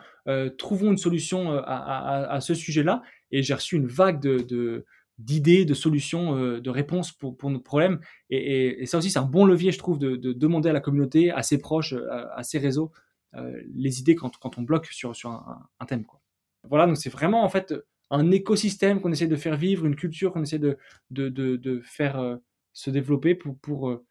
trouvons 0.57 0.91
une 0.91 0.97
solution 0.97 1.51
à, 1.63 2.39
ce 2.41 2.55
sujet-là. 2.55 3.03
Et 3.31 3.43
j'ai 3.43 3.53
reçu 3.53 3.75
une 3.75 3.85
vague 3.85 4.19
de, 4.19 4.83
d'idées, 5.19 5.63
de 5.63 5.75
solutions, 5.75 6.35
de 6.59 6.69
réponses 6.69 7.11
pour, 7.11 7.37
pour 7.37 7.51
notre 7.51 7.63
problème. 7.63 7.99
Et, 8.31 8.85
ça 8.87 8.97
aussi, 8.97 9.11
c'est 9.11 9.19
un 9.19 9.21
bon 9.21 9.45
levier, 9.45 9.71
je 9.71 9.77
trouve, 9.77 9.99
de, 9.99 10.15
de, 10.15 10.33
demander 10.33 10.69
à 10.69 10.73
la 10.73 10.81
communauté, 10.81 11.31
à 11.31 11.43
ses 11.43 11.59
proches, 11.59 11.93
à, 12.35 12.43
ses 12.43 12.57
réseaux, 12.57 12.91
les 13.73 14.01
idées 14.01 14.15
quand, 14.15 14.35
quand 14.37 14.57
on 14.57 14.63
bloque 14.63 14.87
sur, 14.87 15.15
sur 15.15 15.29
un, 15.29 15.85
thème. 15.85 16.03
Voilà, 16.63 16.87
donc 16.87 16.97
c'est 16.97 17.09
vraiment, 17.09 17.45
en 17.45 17.49
fait, 17.49 17.73
un 18.09 18.31
écosystème 18.31 19.01
qu'on 19.01 19.11
essaie 19.11 19.27
de 19.27 19.35
faire 19.35 19.57
vivre, 19.57 19.85
une 19.85 19.95
culture 19.95 20.31
qu'on 20.31 20.43
essaie 20.43 20.59
de, 20.59 20.77
de, 21.11 21.29
de, 21.29 21.81
faire 21.83 22.19
euh, 22.19 22.37
se 22.73 22.89
développer 22.89 23.35
pour, 23.35 23.57
pour 23.59 23.89
euh, 23.89 24.03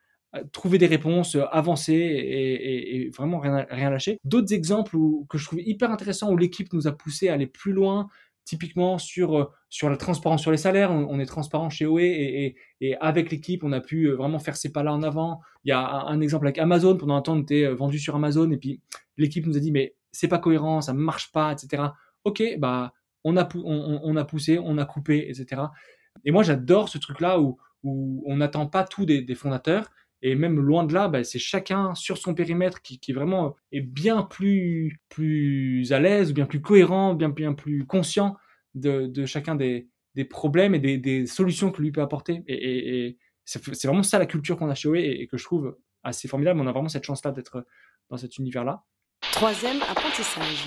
trouver 0.52 0.78
des 0.78 0.86
réponses, 0.86 1.36
euh, 1.36 1.44
avancer 1.50 1.94
et, 1.94 3.04
et, 3.04 3.10
vraiment 3.10 3.38
rien, 3.38 3.66
rien 3.70 3.90
lâcher. 3.90 4.18
D'autres 4.24 4.52
exemples 4.52 4.96
que 5.28 5.38
je 5.38 5.46
trouve 5.46 5.60
hyper 5.60 5.90
intéressants 5.90 6.30
où 6.30 6.36
l'équipe 6.36 6.72
nous 6.72 6.86
a 6.86 6.92
poussé 6.92 7.28
à 7.28 7.34
aller 7.34 7.46
plus 7.46 7.72
loin, 7.72 8.08
typiquement 8.44 8.98
sur, 8.98 9.50
sur 9.70 9.90
la 9.90 9.96
transparence 9.96 10.42
sur 10.42 10.50
les 10.50 10.56
salaires. 10.56 10.92
On, 10.92 11.18
est 11.18 11.26
transparent 11.26 11.68
chez 11.68 11.86
OE 11.86 11.98
et, 11.98 12.54
et 12.80 12.96
avec 12.98 13.30
l'équipe, 13.30 13.64
on 13.64 13.72
a 13.72 13.80
pu 13.80 14.08
vraiment 14.10 14.38
faire 14.38 14.56
ces 14.56 14.70
pas-là 14.70 14.92
en 14.94 15.02
avant. 15.02 15.40
Il 15.64 15.70
y 15.70 15.72
a 15.72 15.80
un, 15.80 16.06
un, 16.06 16.20
exemple 16.20 16.46
avec 16.46 16.58
Amazon. 16.58 16.96
Pendant 16.96 17.16
un 17.16 17.22
temps, 17.22 17.34
on 17.36 17.42
était 17.42 17.66
vendu 17.66 17.98
sur 17.98 18.14
Amazon 18.14 18.48
et 18.52 18.56
puis 18.56 18.80
l'équipe 19.16 19.44
nous 19.46 19.56
a 19.56 19.60
dit 19.60 19.72
mais 19.72 19.96
c'est 20.12 20.28
pas 20.28 20.38
cohérent, 20.38 20.80
ça 20.80 20.92
marche 20.92 21.32
pas, 21.32 21.52
etc. 21.52 21.82
Ok, 22.24 22.42
bah 22.58 22.92
on 23.26 23.36
a, 24.16 24.24
poussé, 24.24 24.58
on 24.58 24.78
a 24.78 24.84
coupé, 24.84 25.28
etc. 25.28 25.62
Et 26.24 26.30
moi, 26.30 26.42
j'adore 26.42 26.88
ce 26.88 26.98
truc-là 26.98 27.40
où, 27.40 27.58
on 27.84 28.36
n'attend 28.36 28.66
pas 28.66 28.84
tout 28.84 29.04
des, 29.04 29.34
fondateurs. 29.34 29.90
Et 30.22 30.34
même 30.34 30.58
loin 30.58 30.82
de 30.84 30.92
là, 30.94 31.08
bah, 31.08 31.22
c'est 31.22 31.38
chacun 31.38 31.94
sur 31.94 32.18
son 32.18 32.34
périmètre 32.34 32.82
qui, 32.82 32.98
qui, 32.98 33.12
vraiment 33.12 33.54
est 33.70 33.80
bien 33.80 34.22
plus, 34.22 34.98
à 35.90 36.00
l'aise, 36.00 36.32
bien 36.32 36.46
plus 36.46 36.60
cohérent, 36.60 37.14
bien, 37.14 37.52
plus 37.52 37.86
conscient 37.86 38.36
de, 38.74 39.24
chacun 39.26 39.54
des, 39.54 39.88
problèmes 40.28 40.74
et 40.74 40.98
des, 40.98 41.26
solutions 41.26 41.70
que 41.70 41.82
lui 41.82 41.92
peut 41.92 42.02
apporter. 42.02 42.42
Et, 42.48 43.06
et, 43.06 43.18
c'est 43.44 43.84
vraiment 43.84 44.02
ça 44.02 44.18
la 44.18 44.26
culture 44.26 44.56
qu'on 44.56 44.70
a 44.70 44.74
chez 44.74 44.88
OE 44.88 44.96
et, 44.96 45.28
que 45.30 45.36
je 45.36 45.44
trouve 45.44 45.76
assez 46.02 46.26
formidable. 46.26 46.60
On 46.60 46.66
a 46.66 46.72
vraiment 46.72 46.88
cette 46.88 47.04
chance-là 47.04 47.30
d'être 47.30 47.64
dans 48.10 48.16
cet 48.16 48.38
univers-là. 48.38 48.82
Troisième 49.32 49.80
apprentissage. 49.82 50.66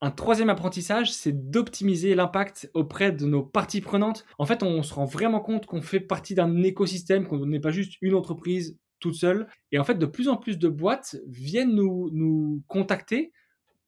Un 0.00 0.12
troisième 0.12 0.48
apprentissage, 0.48 1.12
c'est 1.12 1.50
d'optimiser 1.50 2.14
l'impact 2.14 2.70
auprès 2.72 3.10
de 3.10 3.26
nos 3.26 3.42
parties 3.42 3.80
prenantes. 3.80 4.24
En 4.38 4.46
fait, 4.46 4.62
on 4.62 4.82
se 4.84 4.94
rend 4.94 5.06
vraiment 5.06 5.40
compte 5.40 5.66
qu'on 5.66 5.82
fait 5.82 5.98
partie 5.98 6.36
d'un 6.36 6.62
écosystème, 6.62 7.26
qu'on 7.26 7.44
n'est 7.46 7.58
pas 7.58 7.72
juste 7.72 7.94
une 8.00 8.14
entreprise 8.14 8.78
toute 9.00 9.14
seule. 9.14 9.48
Et 9.72 9.78
en 9.78 9.84
fait, 9.84 9.98
de 9.98 10.06
plus 10.06 10.28
en 10.28 10.36
plus 10.36 10.56
de 10.56 10.68
boîtes 10.68 11.16
viennent 11.26 11.74
nous, 11.74 12.10
nous 12.12 12.62
contacter 12.68 13.32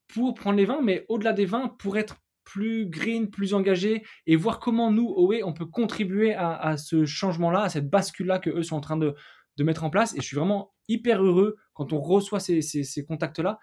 pour 0.09 0.35
prendre 0.35 0.59
les 0.59 0.65
vins, 0.65 0.83
mais 0.83 1.05
au-delà 1.09 1.33
des 1.33 1.47
vins, 1.47 1.69
pour 1.79 1.97
être 1.97 2.17
plus 2.43 2.87
green, 2.87 3.31
plus 3.31 3.55
engagés 3.55 4.03
et 4.27 4.35
voir 4.35 4.59
comment 4.59 4.91
nous, 4.91 5.07
OE, 5.17 5.45
on 5.45 5.53
peut 5.53 5.67
contribuer 5.67 6.35
à, 6.35 6.77
ce 6.77 7.05
changement-là, 7.05 7.63
à 7.63 7.69
cette 7.69 7.89
bascule-là 7.89 8.41
que 8.41 8.51
eux 8.51 8.65
sont 8.65 8.77
en 8.77 8.81
train 8.81 8.97
de, 8.97 9.15
de, 9.57 9.65
mettre 9.65 9.85
en 9.85 9.91
place. 9.91 10.15
Et 10.15 10.21
je 10.21 10.27
suis 10.27 10.37
vraiment 10.37 10.73
hyper 10.89 11.23
heureux 11.23 11.57
quand 11.75 11.93
on 11.93 12.01
reçoit 12.01 12.41
ces, 12.41 12.63
ces 12.63 13.05
contacts-là 13.05 13.61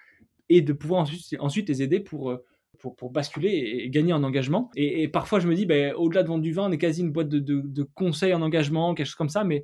et 0.49 0.61
de 0.61 0.73
pouvoir 0.73 1.01
ensuite, 1.01 1.35
ensuite 1.39 1.69
les 1.69 1.81
aider 1.81 1.99
pour, 1.99 2.31
euh, 2.31 2.45
pour, 2.79 2.95
pour 2.95 3.11
basculer 3.11 3.49
et, 3.49 3.89
gagner 3.89 4.13
en 4.13 4.23
engagement. 4.23 4.69
Et, 4.75 5.07
parfois, 5.07 5.39
je 5.39 5.47
me 5.47 5.55
dis, 5.55 5.65
ben, 5.65 5.93
au-delà 5.93 6.23
de 6.23 6.27
vendre 6.27 6.43
du 6.43 6.53
vin, 6.53 6.69
on 6.69 6.71
est 6.71 6.77
quasi 6.77 7.01
une 7.01 7.11
boîte 7.11 7.29
de, 7.29 7.39
de, 7.39 7.83
conseils 7.83 8.33
en 8.33 8.41
engagement, 8.41 8.93
quelque 8.93 9.07
chose 9.07 9.15
comme 9.15 9.29
ça. 9.29 9.43
Mais 9.43 9.63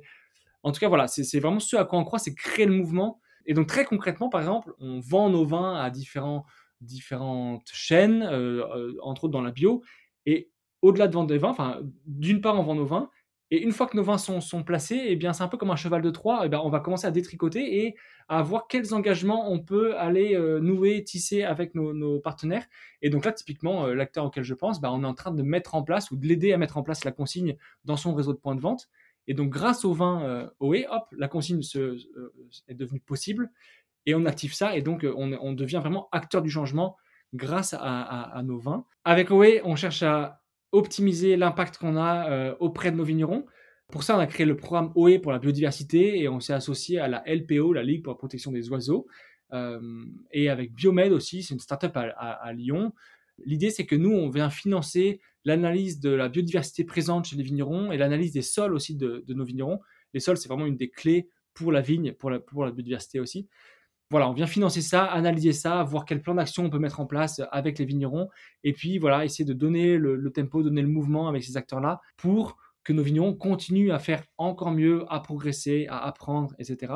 en 0.62 0.72
tout 0.72 0.80
cas, 0.80 0.88
voilà, 0.88 1.06
c'est 1.06 1.40
vraiment 1.40 1.60
ce 1.60 1.76
à 1.76 1.84
quoi 1.84 1.98
on 1.98 2.04
croit, 2.04 2.18
c'est 2.18 2.34
créer 2.34 2.66
le 2.66 2.74
mouvement. 2.74 3.20
Et 3.46 3.54
donc, 3.54 3.66
très 3.66 3.84
concrètement, 3.84 4.28
par 4.28 4.40
exemple, 4.40 4.72
on 4.78 5.00
vend 5.00 5.30
nos 5.30 5.44
vins 5.44 5.76
à 5.76 5.90
différents, 5.90 6.44
différentes 6.80 7.68
chaînes, 7.72 8.22
euh, 8.22 8.64
euh, 8.74 8.96
entre 9.02 9.24
autres 9.24 9.32
dans 9.32 9.42
la 9.42 9.50
bio. 9.50 9.82
Et 10.26 10.50
au-delà 10.82 11.08
de 11.08 11.14
vendre 11.14 11.28
des 11.28 11.38
vins, 11.38 11.54
d'une 12.06 12.40
part, 12.40 12.58
on 12.58 12.62
vend 12.62 12.74
nos 12.74 12.86
vins, 12.86 13.10
et 13.50 13.62
une 13.62 13.72
fois 13.72 13.86
que 13.86 13.96
nos 13.96 14.02
vins 14.02 14.18
sont, 14.18 14.40
sont 14.40 14.62
placés, 14.62 15.00
eh 15.06 15.18
c'est 15.32 15.42
un 15.42 15.48
peu 15.48 15.56
comme 15.56 15.70
un 15.70 15.76
cheval 15.76 16.02
de 16.02 16.10
Troie. 16.10 16.42
Eh 16.44 16.48
bien, 16.48 16.60
on 16.60 16.70
va 16.70 16.80
commencer 16.80 17.06
à 17.06 17.10
détricoter 17.10 17.86
et 17.86 17.94
à 18.28 18.42
voir 18.42 18.66
quels 18.68 18.94
engagements 18.94 19.50
on 19.50 19.60
peut 19.60 19.96
aller 19.98 20.34
euh, 20.34 20.60
nouer, 20.60 21.04
tisser 21.04 21.42
avec 21.42 21.74
nos, 21.74 22.18
partenaires. 22.20 22.66
Et 23.02 23.10
donc 23.10 23.24
là, 23.24 23.32
typiquement, 23.32 23.86
euh, 23.86 23.94
l'acteur 23.94 24.24
auquel 24.24 24.44
je 24.44 24.54
pense, 24.54 24.80
bah, 24.80 24.90
on 24.92 25.02
est 25.02 25.06
en 25.06 25.14
train 25.14 25.32
de 25.32 25.42
mettre 25.42 25.74
en 25.74 25.82
place 25.82 26.10
ou 26.10 26.16
de 26.16 26.26
l'aider 26.26 26.52
à 26.52 26.58
mettre 26.58 26.76
en 26.76 26.82
place 26.82 27.04
la 27.04 27.12
consigne 27.12 27.56
dans 27.84 27.96
son 27.96 28.14
réseau 28.14 28.32
de 28.32 28.38
points 28.38 28.54
de 28.54 28.60
vente. 28.60 28.88
Et 29.26 29.34
donc, 29.34 29.50
grâce 29.50 29.84
au 29.84 29.92
vin 29.92 30.22
euh, 30.22 30.48
OE, 30.60 30.84
hop, 30.90 31.06
la 31.16 31.28
consigne 31.28 31.60
est 32.68 32.74
devenue 32.74 33.00
possible 33.00 33.50
et 34.06 34.14
on 34.14 34.26
active 34.26 34.54
ça. 34.54 34.76
Et 34.76 34.82
donc, 34.82 35.06
on, 35.16 35.52
devient 35.52 35.80
vraiment 35.80 36.08
acteur 36.12 36.42
du 36.42 36.50
changement 36.50 36.96
grâce 37.32 37.74
à, 37.78 38.40
nos 38.44 38.58
vins. 38.58 38.84
Avec 39.04 39.30
OE, 39.30 39.60
on 39.64 39.76
cherche 39.76 40.02
à 40.02 40.42
optimiser 40.72 41.36
l'impact 41.36 41.78
qu'on 41.78 41.96
a 41.96 42.28
euh, 42.28 42.54
auprès 42.58 42.90
de 42.90 42.96
nos 42.96 43.04
vignerons. 43.04 43.46
Pour 43.92 44.02
ça, 44.02 44.16
on 44.16 44.20
a 44.20 44.26
créé 44.26 44.46
le 44.46 44.56
programme 44.56 44.92
OE 44.94 45.18
pour 45.20 45.32
la 45.32 45.38
biodiversité 45.38 46.20
et 46.20 46.28
on 46.28 46.40
s'est 46.40 46.54
associé 46.54 46.98
à 46.98 47.08
la 47.08 47.22
LPO, 47.26 47.72
la 47.72 47.82
Ligue 47.82 48.02
pour 48.02 48.12
la 48.12 48.18
protection 48.18 48.50
des 48.50 48.70
oiseaux, 48.70 49.06
euh, 49.52 50.04
et 50.32 50.48
avec 50.48 50.74
Biomed 50.74 51.12
aussi, 51.12 51.42
c'est 51.42 51.54
une 51.54 51.60
startup 51.60 51.96
à, 51.96 52.08
à, 52.10 52.52
Lyon. 52.52 52.92
L'idée, 53.44 53.70
c'est 53.70 53.86
que 53.86 53.94
nous, 53.94 54.10
on 54.10 54.28
vient 54.30 54.50
financer 54.50 55.20
l'analyse 55.44 56.00
de 56.00 56.10
la 56.10 56.28
biodiversité 56.28 56.84
présente 56.84 57.26
chez 57.26 57.36
les 57.36 57.42
vignerons 57.42 57.92
et 57.92 57.96
l'analyse 57.96 58.32
des 58.32 58.42
sols 58.42 58.74
aussi 58.74 58.96
de, 58.96 59.24
nos 59.28 59.44
vignerons. 59.44 59.80
Les 60.12 60.20
sols, 60.20 60.38
c'est 60.38 60.48
vraiment 60.48 60.66
une 60.66 60.76
des 60.76 60.90
clés 60.90 61.28
pour 61.52 61.70
la 61.70 61.80
vigne, 61.80 62.12
pour 62.12 62.30
la, 62.30 62.40
biodiversité 62.70 63.20
aussi 63.20 63.48
voilà, 64.10 64.28
on 64.28 64.32
vient 64.32 64.46
financer 64.46 64.80
ça, 64.80 65.06
analyser 65.06 65.52
ça, 65.52 65.82
voir 65.82 66.04
quel 66.04 66.22
plan 66.22 66.34
d'action 66.34 66.64
on 66.64 66.70
peut 66.70 66.78
mettre 66.78 67.00
en 67.00 67.06
place 67.06 67.40
avec 67.50 67.78
les 67.80 67.84
vignerons, 67.84 68.28
et 68.62 68.72
puis 68.72 68.98
voilà, 68.98 69.24
essayer 69.24 69.44
de 69.44 69.54
donner 69.54 69.96
le, 69.96 70.30
tempo, 70.30 70.62
donner 70.62 70.82
le 70.82 70.88
mouvement 70.88 71.26
avec 71.26 71.42
ces 71.42 71.56
acteurs-là 71.56 72.00
pour 72.16 72.56
que 72.84 72.92
nos 72.92 73.02
vignerons 73.02 73.34
continuent 73.34 73.92
à 73.92 73.98
faire 73.98 74.22
encore 74.38 74.70
mieux, 74.70 75.04
à 75.08 75.20
progresser, 75.20 75.86
à 75.88 76.04
apprendre, 76.04 76.54
etc. 76.58 76.92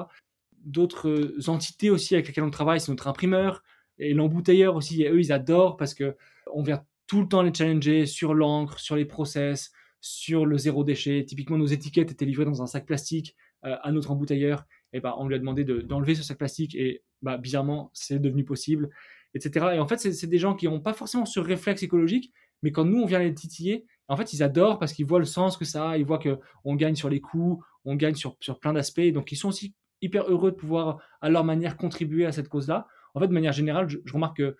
D'autres 0.65 1.49
entités 1.49 1.91
aussi 1.91 2.15
avec 2.15 2.29
lesquelles 2.29 2.45
on 2.45 2.51
travaille, 2.51 2.81
c'est 2.81 2.93
notre 2.93 3.09
imprimeur 3.09 3.63
et 3.99 4.13
l'embouteilleur 4.15 4.77
aussi. 4.77 5.03
Et 5.03 5.09
eux, 5.09 5.21
ils 5.21 5.33
adorent 5.33 5.77
parce 5.77 5.95
que 5.95 6.17
on 6.53 6.63
vient 6.63 6.85
tout 7.07 7.23
le 7.23 7.29
temps 7.29 7.43
les 7.43 7.53
challenger 7.53 8.07
sur 8.07 8.35
l'encre, 8.35 8.79
sur 8.79 8.97
les 8.97 9.07
process, 9.07 9.73
sur 10.01 10.47
le 10.47 10.59
zéro 10.59 10.85
déchet. 10.85 11.25
Typiquement, 11.25 11.59
nos 11.59 11.67
étiquettes 11.67 12.11
étaient 12.11 12.27
livrées 12.27 12.45
dans 12.45 12.63
un 12.63 12.67
sac 12.67 12.87
plastique 12.87 13.35
euh, 13.65 13.77
à 13.83 13.91
notre 13.91 14.11
embouteilleur. 14.11 14.65
Et 14.93 15.01
ben, 15.01 15.15
on 15.19 15.27
lui 15.27 15.35
a 15.35 15.39
demandé 15.39 15.65
d'enlever 15.65 16.15
ce 16.15 16.23
sac 16.23 16.39
plastique 16.39 16.75
et 16.75 17.03
bah, 17.23 17.37
bizarrement, 17.39 17.91
c'est 17.93 18.19
devenu 18.19 18.45
possible, 18.45 18.91
etc. 19.35 19.69
Et 19.75 19.79
en 19.79 19.87
fait, 19.87 19.99
c'est 19.99 20.27
des 20.27 20.39
gens 20.39 20.55
qui 20.55 20.67
n'ont 20.67 20.81
pas 20.81 20.93
forcément 20.93 21.27
ce 21.27 21.41
réflexe 21.41 21.83
écologique, 21.83 22.33
mais 22.63 22.73
quand 22.73 22.85
nous, 22.85 23.01
on 23.01 23.07
vient 23.07 23.19
les 23.19 23.35
titiller, 23.35 23.87
en 24.09 24.17
fait, 24.17 24.33
ils 24.33 24.43
adorent 24.43 24.79
parce 24.79 24.93
qu'ils 24.93 25.07
voient 25.07 25.19
le 25.19 25.25
sens 25.25 25.57
que 25.57 25.65
ça 25.65 25.91
a, 25.91 25.97
ils 25.99 26.05
voient 26.05 26.19
qu'on 26.19 26.75
gagne 26.75 26.95
sur 26.95 27.09
les 27.09 27.21
coûts, 27.21 27.63
on 27.85 27.95
gagne 27.95 28.15
sur, 28.15 28.37
sur 28.41 28.59
plein 28.59 28.73
d'aspects, 28.73 29.13
donc 29.13 29.31
ils 29.33 29.37
sont 29.37 29.49
aussi 29.49 29.75
hyper 30.01 30.25
heureux 30.31 30.51
de 30.51 30.57
pouvoir, 30.57 30.99
à 31.21 31.29
leur 31.29 31.45
manière, 31.45 31.77
contribuer 31.77 32.27
à 32.27 32.33
cette 32.33 32.49
cause-là. 32.49 32.87
En 33.15 33.21
fait, 33.21 33.29
de 33.29 33.33
manière 33.33 33.53
générale, 33.53 33.89
je, 33.89 33.99
remarque 34.13 34.39
que 34.39 34.57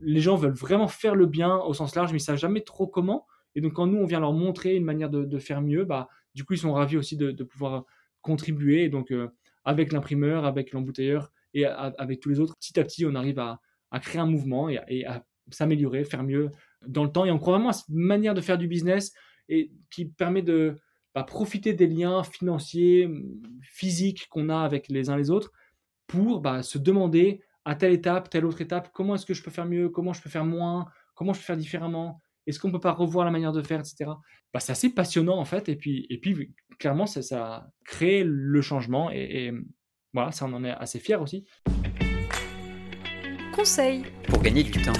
les 0.00 0.20
gens 0.20 0.36
veulent 0.36 0.54
vraiment 0.54 0.88
faire 0.88 1.14
le 1.14 1.26
bien 1.26 1.56
au 1.56 1.74
sens 1.74 1.94
large, 1.94 2.12
mais 2.12 2.18
ils 2.18 2.22
ne 2.22 2.26
savent 2.26 2.38
jamais 2.38 2.62
trop 2.62 2.86
comment. 2.86 3.26
Et 3.54 3.60
donc, 3.60 3.74
quand 3.74 3.86
nous, 3.86 3.98
on 3.98 4.06
vient 4.06 4.20
leur 4.20 4.32
montrer 4.32 4.74
une 4.74 4.84
manière 4.84 5.10
de, 5.10 5.38
faire 5.38 5.62
mieux, 5.62 5.84
bah, 5.84 6.08
du 6.34 6.44
coup, 6.44 6.54
ils 6.54 6.58
sont 6.58 6.72
ravis 6.72 6.96
aussi 6.96 7.16
de, 7.16 7.44
pouvoir 7.44 7.84
contribuer. 8.22 8.84
Et 8.84 8.88
donc, 8.88 9.12
euh, 9.12 9.28
avec 9.64 9.92
l'imprimeur, 9.92 10.44
avec 10.44 10.72
l'embouteilleur, 10.72 11.30
et 11.54 11.64
avec 11.66 12.18
tous 12.18 12.30
les 12.30 12.40
autres, 12.40 12.56
petit 12.56 12.78
à 12.80 12.82
petit, 12.82 13.06
on 13.06 13.14
arrive 13.14 13.38
à, 13.38 13.60
créer 14.00 14.20
un 14.20 14.26
mouvement 14.26 14.68
et, 14.68 15.04
à 15.06 15.24
s'améliorer, 15.50 16.02
faire 16.02 16.24
mieux 16.24 16.50
dans 16.86 17.04
le 17.04 17.10
temps. 17.10 17.24
Et 17.24 17.30
on 17.30 17.38
croit 17.38 17.54
vraiment 17.54 17.70
à 17.70 17.72
cette 17.74 17.88
manière 17.88 18.34
de 18.34 18.40
faire 18.40 18.58
du 18.58 18.68
business 18.68 19.12
et 19.48 19.70
qui 19.90 20.06
permet 20.06 20.42
de 20.42 20.76
bah, 21.14 21.22
profiter 21.22 21.74
des 21.74 21.86
liens 21.86 22.24
financiers, 22.24 23.08
physiques 23.62 24.28
qu'on 24.28 24.48
a 24.48 24.58
avec 24.58 24.88
les 24.88 25.10
uns 25.10 25.16
les 25.16 25.30
autres 25.30 25.52
pour 26.06 26.40
bah, 26.40 26.62
se 26.62 26.78
demander 26.78 27.40
à 27.64 27.74
telle 27.74 27.92
étape, 27.92 28.28
telle 28.30 28.44
autre 28.44 28.60
étape, 28.60 28.90
comment 28.92 29.14
est-ce 29.14 29.24
que 29.24 29.34
je 29.34 29.42
peux 29.42 29.50
faire 29.50 29.66
mieux, 29.66 29.88
comment 29.88 30.12
je 30.12 30.20
peux 30.20 30.28
faire 30.28 30.44
moins, 30.44 30.86
comment 31.14 31.32
je 31.32 31.38
peux 31.38 31.44
faire 31.44 31.56
différemment. 31.56 32.20
Est-ce 32.46 32.58
qu'on 32.58 32.70
peut 32.70 32.80
pas 32.80 32.92
revoir 32.92 33.24
la 33.24 33.30
manière 33.30 33.52
de 33.52 33.62
faire, 33.62 33.80
etc. 33.80 34.10
Bah, 34.52 34.60
c'est 34.60 34.72
assez 34.72 34.90
passionnant 34.90 35.38
en 35.38 35.44
fait. 35.44 35.68
Et 35.68 35.76
puis, 35.76 36.06
et 36.10 36.18
puis 36.18 36.52
clairement, 36.78 37.06
ça, 37.06 37.22
ça 37.22 37.70
crée 37.84 38.22
le 38.24 38.60
changement. 38.60 39.10
Et, 39.10 39.46
et 39.46 39.52
voilà, 40.12 40.30
ça 40.30 40.44
on 40.46 40.52
en 40.52 40.64
est 40.64 40.72
assez 40.72 40.98
fier 40.98 41.22
aussi. 41.22 41.46
Conseil 43.54 44.04
Pour 44.28 44.42
gagner 44.42 44.62
du 44.62 44.82
temps. 44.82 44.92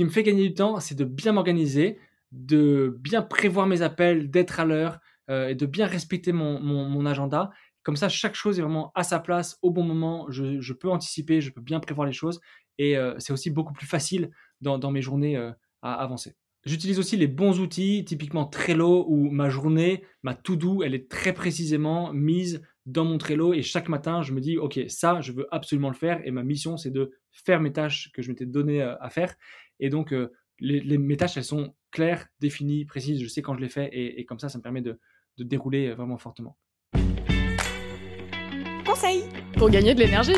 Qui 0.00 0.04
me 0.06 0.10
fait 0.10 0.22
gagner 0.22 0.48
du 0.48 0.54
temps, 0.54 0.80
c'est 0.80 0.94
de 0.94 1.04
bien 1.04 1.32
m'organiser, 1.32 1.98
de 2.32 2.96
bien 3.00 3.20
prévoir 3.20 3.66
mes 3.66 3.82
appels, 3.82 4.30
d'être 4.30 4.58
à 4.58 4.64
l'heure 4.64 4.98
euh, 5.28 5.48
et 5.48 5.54
de 5.54 5.66
bien 5.66 5.84
respecter 5.84 6.32
mon, 6.32 7.04
agenda. 7.04 7.50
Comme 7.82 7.96
ça, 7.96 8.08
chaque 8.08 8.34
chose 8.34 8.58
est 8.58 8.62
vraiment 8.62 8.92
à 8.94 9.02
sa 9.02 9.20
place, 9.20 9.58
au 9.60 9.70
bon 9.70 9.84
moment. 9.84 10.24
Je, 10.30 10.72
peux 10.72 10.88
anticiper, 10.88 11.42
je 11.42 11.50
peux 11.50 11.60
bien 11.60 11.80
prévoir 11.80 12.06
les 12.06 12.14
choses. 12.14 12.40
Et 12.78 12.96
euh, 12.96 13.14
c'est 13.18 13.34
aussi 13.34 13.50
beaucoup 13.50 13.74
plus 13.74 13.86
facile 13.86 14.30
dans, 14.62 14.90
mes 14.90 15.02
journées 15.02 15.36
euh, 15.36 15.52
à 15.82 16.02
avancer. 16.02 16.34
J'utilise 16.64 16.98
aussi 16.98 17.18
les 17.18 17.28
bons 17.28 17.60
outils, 17.60 18.02
typiquement 18.06 18.46
Trello, 18.46 19.04
où 19.06 19.28
ma 19.30 19.50
journée, 19.50 20.02
ma 20.22 20.34
to-do, 20.34 20.82
elle 20.82 20.94
est 20.94 21.10
très 21.10 21.34
précisément 21.34 22.10
mise 22.14 22.62
dans 22.86 23.04
mon 23.04 23.18
Trello. 23.18 23.52
Et 23.52 23.60
chaque 23.60 23.90
matin, 23.90 24.22
je 24.22 24.32
me 24.32 24.40
dis, 24.40 24.56
OK, 24.56 24.80
ça, 24.88 25.20
je 25.20 25.32
veux 25.32 25.46
absolument 25.50 25.90
le 25.90 25.94
faire. 25.94 26.26
Et 26.26 26.30
ma 26.30 26.42
mission, 26.42 26.78
c'est 26.78 26.90
de 26.90 27.12
faire 27.32 27.60
mes 27.60 27.74
tâches 27.74 28.10
que 28.14 28.22
je 28.22 28.30
m'étais 28.30 28.46
donné 28.46 28.80
à 28.80 29.10
faire. 29.10 29.36
Et 29.80 29.88
donc, 29.88 30.12
euh, 30.12 30.30
les, 30.60 30.80
les, 30.80 30.98
mes 30.98 31.16
tâches, 31.16 31.36
elles 31.36 31.44
sont 31.44 31.74
claires, 31.90 32.26
définies, 32.38 32.84
précises. 32.84 33.22
Je 33.22 33.28
sais 33.28 33.42
quand 33.42 33.54
je 33.54 33.60
les 33.60 33.68
fais. 33.68 33.88
Et, 33.92 34.20
et 34.20 34.24
comme 34.26 34.38
ça, 34.38 34.48
ça 34.48 34.58
me 34.58 34.62
permet 34.62 34.82
de, 34.82 34.98
de 35.38 35.44
dérouler 35.44 35.88
euh, 35.88 35.94
vraiment 35.94 36.18
fortement. 36.18 36.56
Conseil 38.84 39.24
Pour 39.54 39.70
gagner 39.70 39.94
de 39.94 40.00
l'énergie 40.00 40.34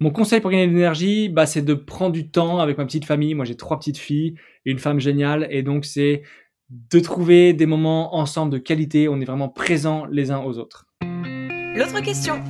Mon 0.00 0.10
conseil 0.10 0.40
pour 0.40 0.50
gagner 0.50 0.66
de 0.66 0.72
l'énergie, 0.72 1.28
bah, 1.28 1.44
c'est 1.44 1.62
de 1.62 1.74
prendre 1.74 2.12
du 2.12 2.30
temps 2.30 2.60
avec 2.60 2.78
ma 2.78 2.86
petite 2.86 3.04
famille. 3.04 3.34
Moi, 3.34 3.44
j'ai 3.44 3.56
trois 3.56 3.78
petites 3.78 3.98
filles 3.98 4.36
et 4.64 4.70
une 4.70 4.78
femme 4.78 5.00
géniale. 5.00 5.46
Et 5.50 5.62
donc, 5.62 5.84
c'est 5.84 6.22
de 6.70 7.00
trouver 7.00 7.52
des 7.52 7.66
moments 7.66 8.16
ensemble 8.16 8.52
de 8.52 8.58
qualité. 8.58 9.08
On 9.08 9.20
est 9.20 9.26
vraiment 9.26 9.50
présents 9.50 10.06
les 10.06 10.30
uns 10.30 10.42
aux 10.42 10.58
autres. 10.58 10.86
L'autre 11.74 12.00
question 12.02 12.42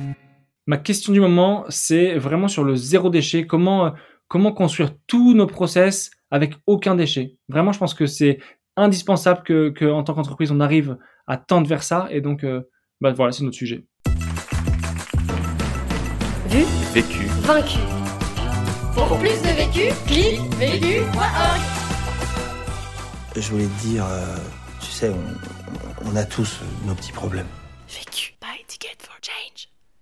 Ma 0.67 0.77
question 0.77 1.11
du 1.13 1.19
moment, 1.19 1.65
c'est 1.69 2.17
vraiment 2.17 2.47
sur 2.47 2.63
le 2.63 2.75
zéro 2.75 3.09
déchet. 3.09 3.47
Comment, 3.47 3.87
euh, 3.87 3.89
comment 4.29 4.53
construire 4.53 4.91
tous 5.07 5.33
nos 5.33 5.47
process 5.47 6.11
avec 6.31 6.53
aucun 6.67 6.95
déchet 6.95 7.35
Vraiment, 7.49 7.73
je 7.73 7.79
pense 7.79 7.93
que 7.93 8.05
c'est 8.05 8.39
indispensable 8.77 9.43
que, 9.43 9.69
que, 9.71 9.85
en 9.85 10.03
tant 10.03 10.13
qu'entreprise, 10.13 10.51
on 10.51 10.61
arrive 10.61 10.97
à 11.27 11.35
tendre 11.35 11.67
vers 11.67 11.83
ça. 11.83 12.07
Et 12.11 12.21
donc, 12.21 12.45
euh, 12.45 12.61
bah, 13.01 13.11
voilà, 13.11 13.33
c'est 13.33 13.43
notre 13.43 13.57
sujet. 13.57 13.83
Vu, 16.47 16.63
Vécu. 16.93 17.25
Vaincu 17.41 17.79
Pour 18.93 19.17
plus 19.19 19.41
de 19.41 19.55
vécu, 19.55 19.93
clique 20.07 20.41
vécu.org 20.55 21.61
Je 23.35 23.51
voulais 23.51 23.65
te 23.65 23.81
dire, 23.81 24.05
euh, 24.05 24.37
tu 24.79 24.87
sais, 24.87 25.09
on, 25.09 26.09
on 26.09 26.15
a 26.15 26.23
tous 26.23 26.61
nos 26.87 26.95
petits 26.95 27.11
problèmes. 27.11 27.47
vécu. 27.87 28.35